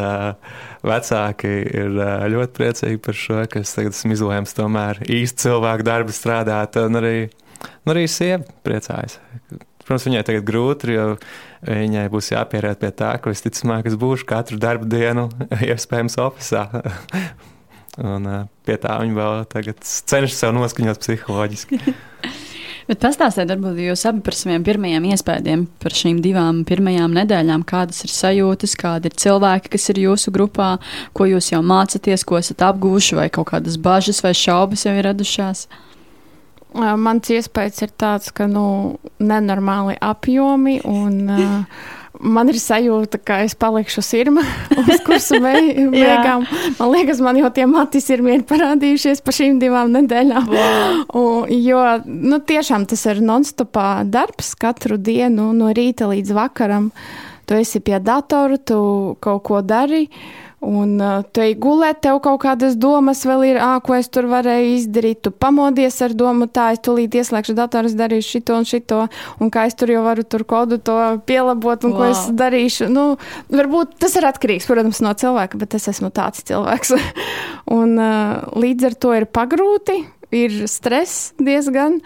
[0.90, 1.94] vecāki ir
[2.34, 6.98] ļoti priecīgi par šo, ka es tagad esmu izlēms tomēr īsti cilvēku darbu strādāt, un
[6.98, 7.16] arī,
[7.86, 9.20] un arī sieva priecājas.
[9.86, 11.10] Protams, viņai tagad grūti, jo
[11.62, 15.28] viņai būs jāpierēt pie tā, ka visticamāk es būšu katru darbu dienu
[15.70, 16.82] iespējams oficiālā.
[17.96, 18.26] Un,
[18.66, 21.80] pie tā viņi vēl tagad cenšas sev noskaņot psiholoģiski.
[22.86, 28.04] Bet pastāstiet, varbūt jūs abi par saviem pirmajiem iespējām par šīm divām pirmajām nedēļām, kādas
[28.06, 30.76] ir sajūtas, kādi ir cilvēki, kas ir jūsu grupā,
[31.16, 35.08] ko jūs jau mācāties, ko esat apgūši, vai kaut kādas bažas vai šaubas jau ir
[35.08, 35.66] radušās.
[36.76, 38.66] Mans iespējas ir tāds, ka nu,
[39.18, 41.84] nenormāli apjomi un uh,
[42.20, 44.44] Man ir sajūta, ka es palikšu sirma
[44.80, 46.46] uz kursu beigām.
[46.78, 50.50] man liekas, man jau tie mati sirmi ir parādījušies pa šīm divām nedēļām.
[51.16, 56.90] Un, jo nu, tiešām tas ir non-stopā darbs katru dienu no rīta līdz vakaram.
[57.46, 60.06] tu esi pie datora, tu kaut ko dari.
[60.06, 60.45] Uh,
[61.32, 65.22] tu ej gulēt, tev kaut kādas domas vēl ir, ah, ko es tur varēju izdarīt.
[65.26, 69.00] Tu pamodies ar domu, tā es tulīt ieslēgšu datoru, es darīšu šito un šito,
[69.40, 70.96] un kā es tur jau varu tur kodu to
[71.28, 71.98] pielabot, un wow.
[71.98, 72.90] ko es darīšu.
[72.92, 73.06] Nu,
[73.52, 76.96] varbūt tas ir atkarīgs, protams, no cilvēka, bet es esmu tāds cilvēks.
[77.78, 77.98] un
[78.56, 80.00] līdz ar to ir pagrūti,
[80.34, 82.00] ir stress diezgan.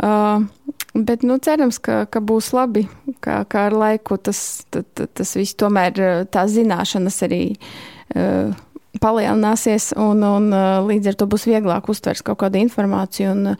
[0.00, 0.46] Uh,
[0.94, 2.88] Bet nu, cerams, ka, ka būs labi,
[3.22, 8.50] ka, ka ar laiku tas, tas, tas viss tomēr tās zināšanas arī uh,
[8.98, 13.54] palielināsies, un, un uh, līdz ar to būs vieglāk uztvert kaut kādu informāciju, un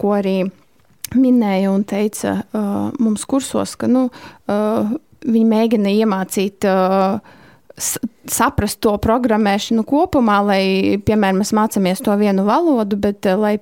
[0.00, 0.40] ko arī
[1.14, 4.08] minēja un teica uh, mums kursos, ka nu,
[4.50, 4.90] uh,
[5.22, 6.66] viņi mēģina iemācīt.
[6.66, 7.38] Uh,
[8.28, 10.64] saprast to programmēšanu kopumā, lai,
[11.06, 13.56] piemēram, mēs mācāmies to vienu valodu, bet lai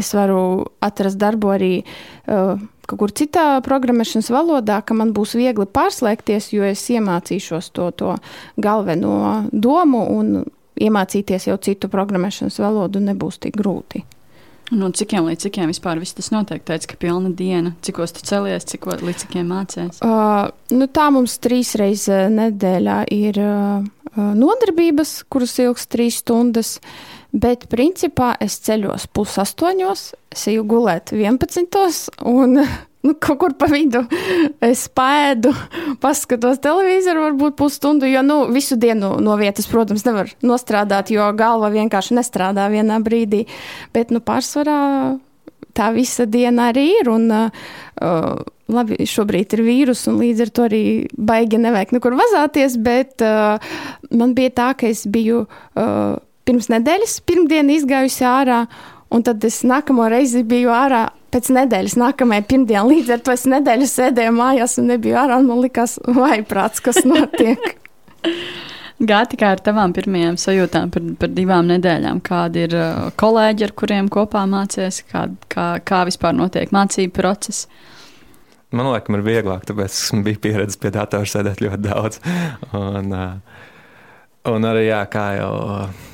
[0.00, 0.42] es varu
[0.82, 6.66] atrast darbu arī uh, kaut kur citā programmēšanas valodā, ka man būs viegli pārslēgties, jo
[6.66, 8.14] es iemācīšos to, to
[8.60, 10.40] galveno domu un
[10.80, 14.02] iemācīties jau citu programmēšanas valodu nebūs tik grūti.
[14.70, 16.62] Nu, cikiem līdz cikiem vispār tas notiek?
[16.62, 19.98] Teic, ka pilna diena, cikos tu celies, ciko, līdz cikiem mācēs?
[20.06, 23.82] Uh, nu tā mums trīs reizes nedēļā ir uh,
[24.14, 26.76] uh nodarbības, kuras ilgs trīs stundas.
[26.78, 32.10] Uh, Bet, principā, es ceļos pusastoņos, es eju gulēt 11.
[32.26, 32.58] un
[33.06, 34.02] nu, kaut kur pa vidu
[34.64, 35.52] es pēdu,
[36.02, 41.70] paskatos televizoru, varbūt pusstundu, jo nu, visu dienu no vietas, protams, nevar nostrādāt, jo galva
[41.72, 43.46] vienkārši nestrādā vienā brīdī.
[43.94, 44.80] Bet, nu, pārsvarā
[45.76, 47.10] tā visa diena arī ir.
[47.12, 50.82] Un, uh, labi, šobrīd ir vīrus, un līdz ar to arī
[51.14, 53.62] baigi nevajag nekur vazāties, bet uh,
[54.10, 55.46] man bija tā, ka es biju.
[55.78, 56.18] Uh,
[56.48, 58.64] pirms nedēļas, pirmdiena izgājusi ārā,
[59.10, 62.86] un tad es nākamo reizi biju ārā pēc nedēļas, nākamajā pirmdienā.
[62.88, 66.82] Līdz ar to es nedēļu sēdēju mājās un nebiju ārā, un man likās, vai prāts,
[66.84, 67.70] kas notiek.
[69.00, 72.18] Gāti kā ar tavām pirmajām sajūtām par, par divām nedēļām?
[72.20, 77.70] Kādi ir uh, kolēģi, ar kuriem kopā mācīties, kā, kā, kā vispār notiek mācību process?
[78.76, 82.20] Man liekas, ir vieglāk, tāpēc esmu bijis pieredzējis pie datora sēdēt ļoti daudz.
[82.76, 83.49] Un, uh,
[84.48, 85.48] Un arī, jā, kā, jau,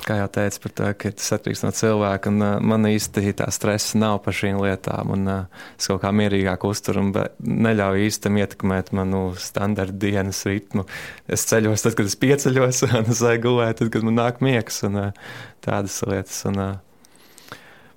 [0.03, 2.33] kā jau teicu, to, tas atkarīgs no cilvēka.
[2.33, 5.13] Un, uh, man īsti tā stresa nav par šīm lietām.
[5.15, 10.89] Un, uh, es kaut kā mierīgāk uzturu un neļauju īstam ietekmēt manu standarta dienas ritmu.
[11.31, 14.83] Es ceļos tad, kad es pieceļos, un es eju gulēt, tad, kad man nāk miegs
[14.91, 16.43] un uh, tādas lietas.
[16.51, 17.57] Un, uh,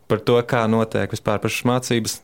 [0.09, 2.19] par to, kā notiek vispār pašas mācības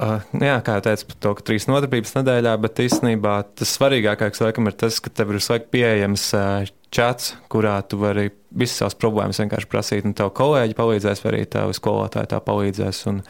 [0.00, 4.70] jā, kā jau teicu, par to, ka trīs nodarbības nedēļā, bet īstenībā tas svarīgākais laikam
[4.70, 8.96] ir tas, ka tev ir visu laiku pieejams uh, čats, kurā tu vari visas savas
[8.98, 13.20] problēmas vienkārši prasīt, un tev kolēģi palīdzēs, vai arī tev skolotāji tā palīdzēs, un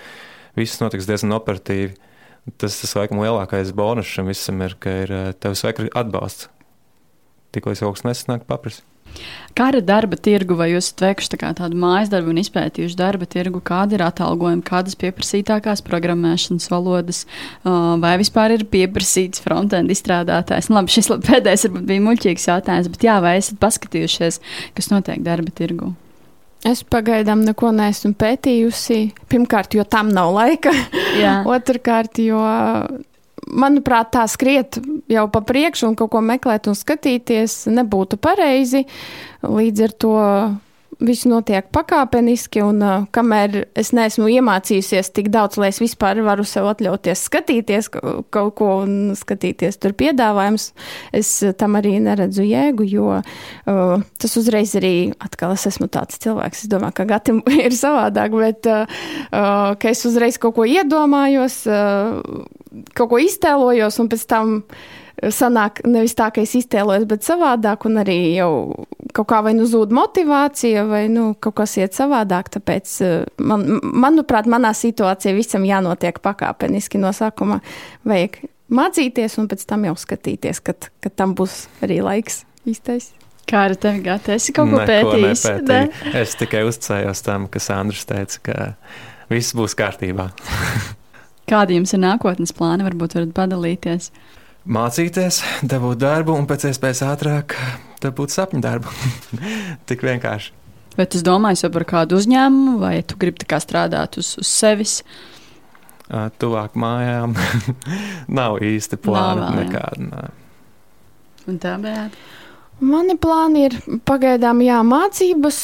[0.58, 1.96] viss notiks diezgan operatīvi.
[2.56, 5.12] Tas, tas laikam lielākais bonus šim visam ir, ka ir
[5.42, 6.48] tev visu laiku atbalsts.
[7.54, 8.86] Tikko es kaut kas nesanāk, paprasti.
[9.58, 13.26] Kā ar darba tirgu, vai jūs esat veikuši tā tādu mājas darbu un izpētījuši darba
[13.28, 17.24] tirgu, kāda ir atalgojuma, kādas pieprasītākās programmēšanas valodas,
[17.64, 20.70] vai vispār ir pieprasīts frontend izstrādātājs?
[20.70, 24.40] Nu, labi, šis pēdējais varbūt bija muļķīgs jautājums, bet jā, vai esat paskatījušies,
[24.78, 25.90] kas notiek darba tirgu?
[26.70, 28.98] Es pagaidām neko neesmu pētījusi.
[29.32, 30.74] Pirmkārt, jo tam nav laika.
[31.56, 32.40] Otrakārt, jo
[33.52, 34.78] manuprāt, tā skriet
[35.10, 38.86] jau pa priekšu un kaut ko meklēt un skatīties nebūtu pareizi.
[39.44, 40.16] Līdz ar to
[41.04, 46.44] viss notiek pakāpeniski, un uh, kamēr es neesmu iemācījusies tik daudz, lai es vispār varu
[46.48, 50.70] sev atļauties skatīties kaut ko un skatīties tur piedāvājums,
[51.16, 56.64] es tam arī neredzu jēgu, jo uh, tas uzreiz arī atkal es esmu tāds cilvēks.
[56.64, 57.36] Es domāju, ka gati
[57.66, 58.84] ir savādāk, bet uh,
[59.30, 62.20] uh, ka es uzreiz kaut ko iedomājos, uh,
[62.94, 64.58] kaut ko iztēlojos un pēc tam
[65.28, 68.50] sanāk nevis tā, ka es iztēlojos, bet savādāk, un arī jau
[69.16, 72.48] kaut kā vai nu zūd motivācija, vai nu, kaut kas iet savādāk.
[72.56, 77.60] Tāpēc, eh, man, manuprāt, manā situācijā visam jānotiek pakāpeniski no sākuma.
[78.08, 78.42] Vajag
[78.72, 83.12] mācīties, un pēc tam jau skatīties, kad, kad tam būs arī laiks īstais.
[83.50, 84.36] Kā ar tevi gata?
[84.38, 85.44] Es kaut ko pētījis.
[85.66, 85.80] Ne?
[86.14, 88.56] Es tikai uzticējos tam, kas Andris teica, ka
[89.32, 90.30] viss būs kārtībā.
[91.50, 92.86] Kādi jums ir nākotnes plāni?
[92.86, 94.12] Varbūt varat padalīties
[94.68, 97.56] mācīties, dabūt darbu un pēc iespējas ātrāk
[98.02, 98.92] dabūt sapņu darbu.
[99.88, 100.56] Tik vienkārši.
[100.98, 105.00] Vai tu domāji par kādu uzņēmumu, vai tu gribi strādāt uz, uz sevis?
[106.10, 107.36] Tuvāk mājām
[108.40, 110.28] nav īsti plāna nekāda.
[111.48, 112.08] Un tā bija.
[112.80, 113.76] Mani plāni ir
[114.08, 115.58] pagaidām jāmācības,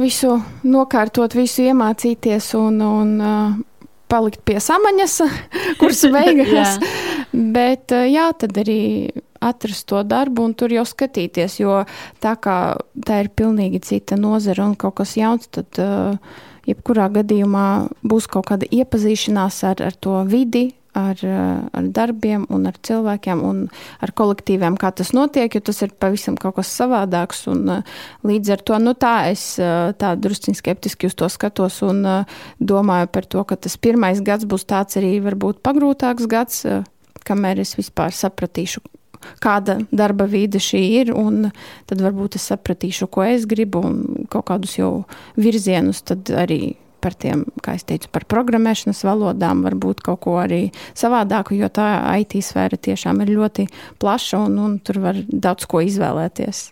[0.00, 3.10] visu nokārtot, visu iemācīties un, un
[4.12, 5.18] palikt pie samaņas,
[5.80, 6.78] kursu beigās.
[7.32, 9.10] Bet jā, tad arī
[9.42, 11.82] atrast to darbu un tur jau skatīties, jo
[12.22, 12.56] tā kā
[13.02, 16.14] tā ir pilnīgi cita nozara un kaut kas jauns, tad uh,
[16.68, 17.66] jebkurā gadījumā
[18.06, 20.68] būs kaut kāda iepazīšanās ar, ar to vidi,
[20.98, 21.18] ar,
[21.72, 23.64] ar darbiem un ar cilvēkiem un
[24.04, 27.44] ar kolektīviem, kā tas notiek, jo tas ir pavisam kaut kas savādāks.
[27.52, 27.82] Un,
[28.28, 32.04] līdz ar to nu, tā es tā drusciņ skeptiski uz to skatos un
[32.60, 36.64] domāju par to, ka tas pirmais gads būs tāds arī varbūt pagrūtāks gads,
[37.26, 38.82] kamēr es vispār sapratīšu,
[39.42, 41.48] kāda darba vide šī ir, un
[41.88, 44.92] tad varbūt es sapratīšu, ko es gribu, un kaut kādus jau
[45.38, 50.62] virzienus tad arī par tiem, kā es teicu, par programmēšanas valodām, varbūt kaut ko arī
[50.98, 51.88] savādāku, jo tā
[52.22, 53.66] IT sfēra tiešām ir ļoti
[54.02, 56.70] plaša un, un tur var daudz ko izvēlēties.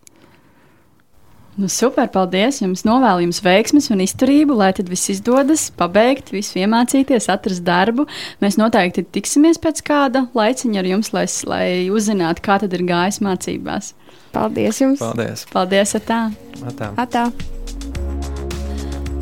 [1.61, 2.61] Nu, super, paldies!
[2.62, 8.07] Jums novēlu jums veiksmes un izturību, lai tad viss izdodas, pabeigt, visu iemācīties, atrast darbu.
[8.41, 13.20] Mēs noteikti tiksimies pēc kāda laiciņa ar jums, lai, lai uzzinātu, kā tad ir gājis
[13.26, 13.93] mācībās.
[14.33, 15.03] Paldies jums!
[15.03, 15.45] Paldies!
[15.53, 15.97] Paldies!
[16.01, 16.28] Atā!
[16.64, 16.95] Atā.
[16.97, 18.30] Atā.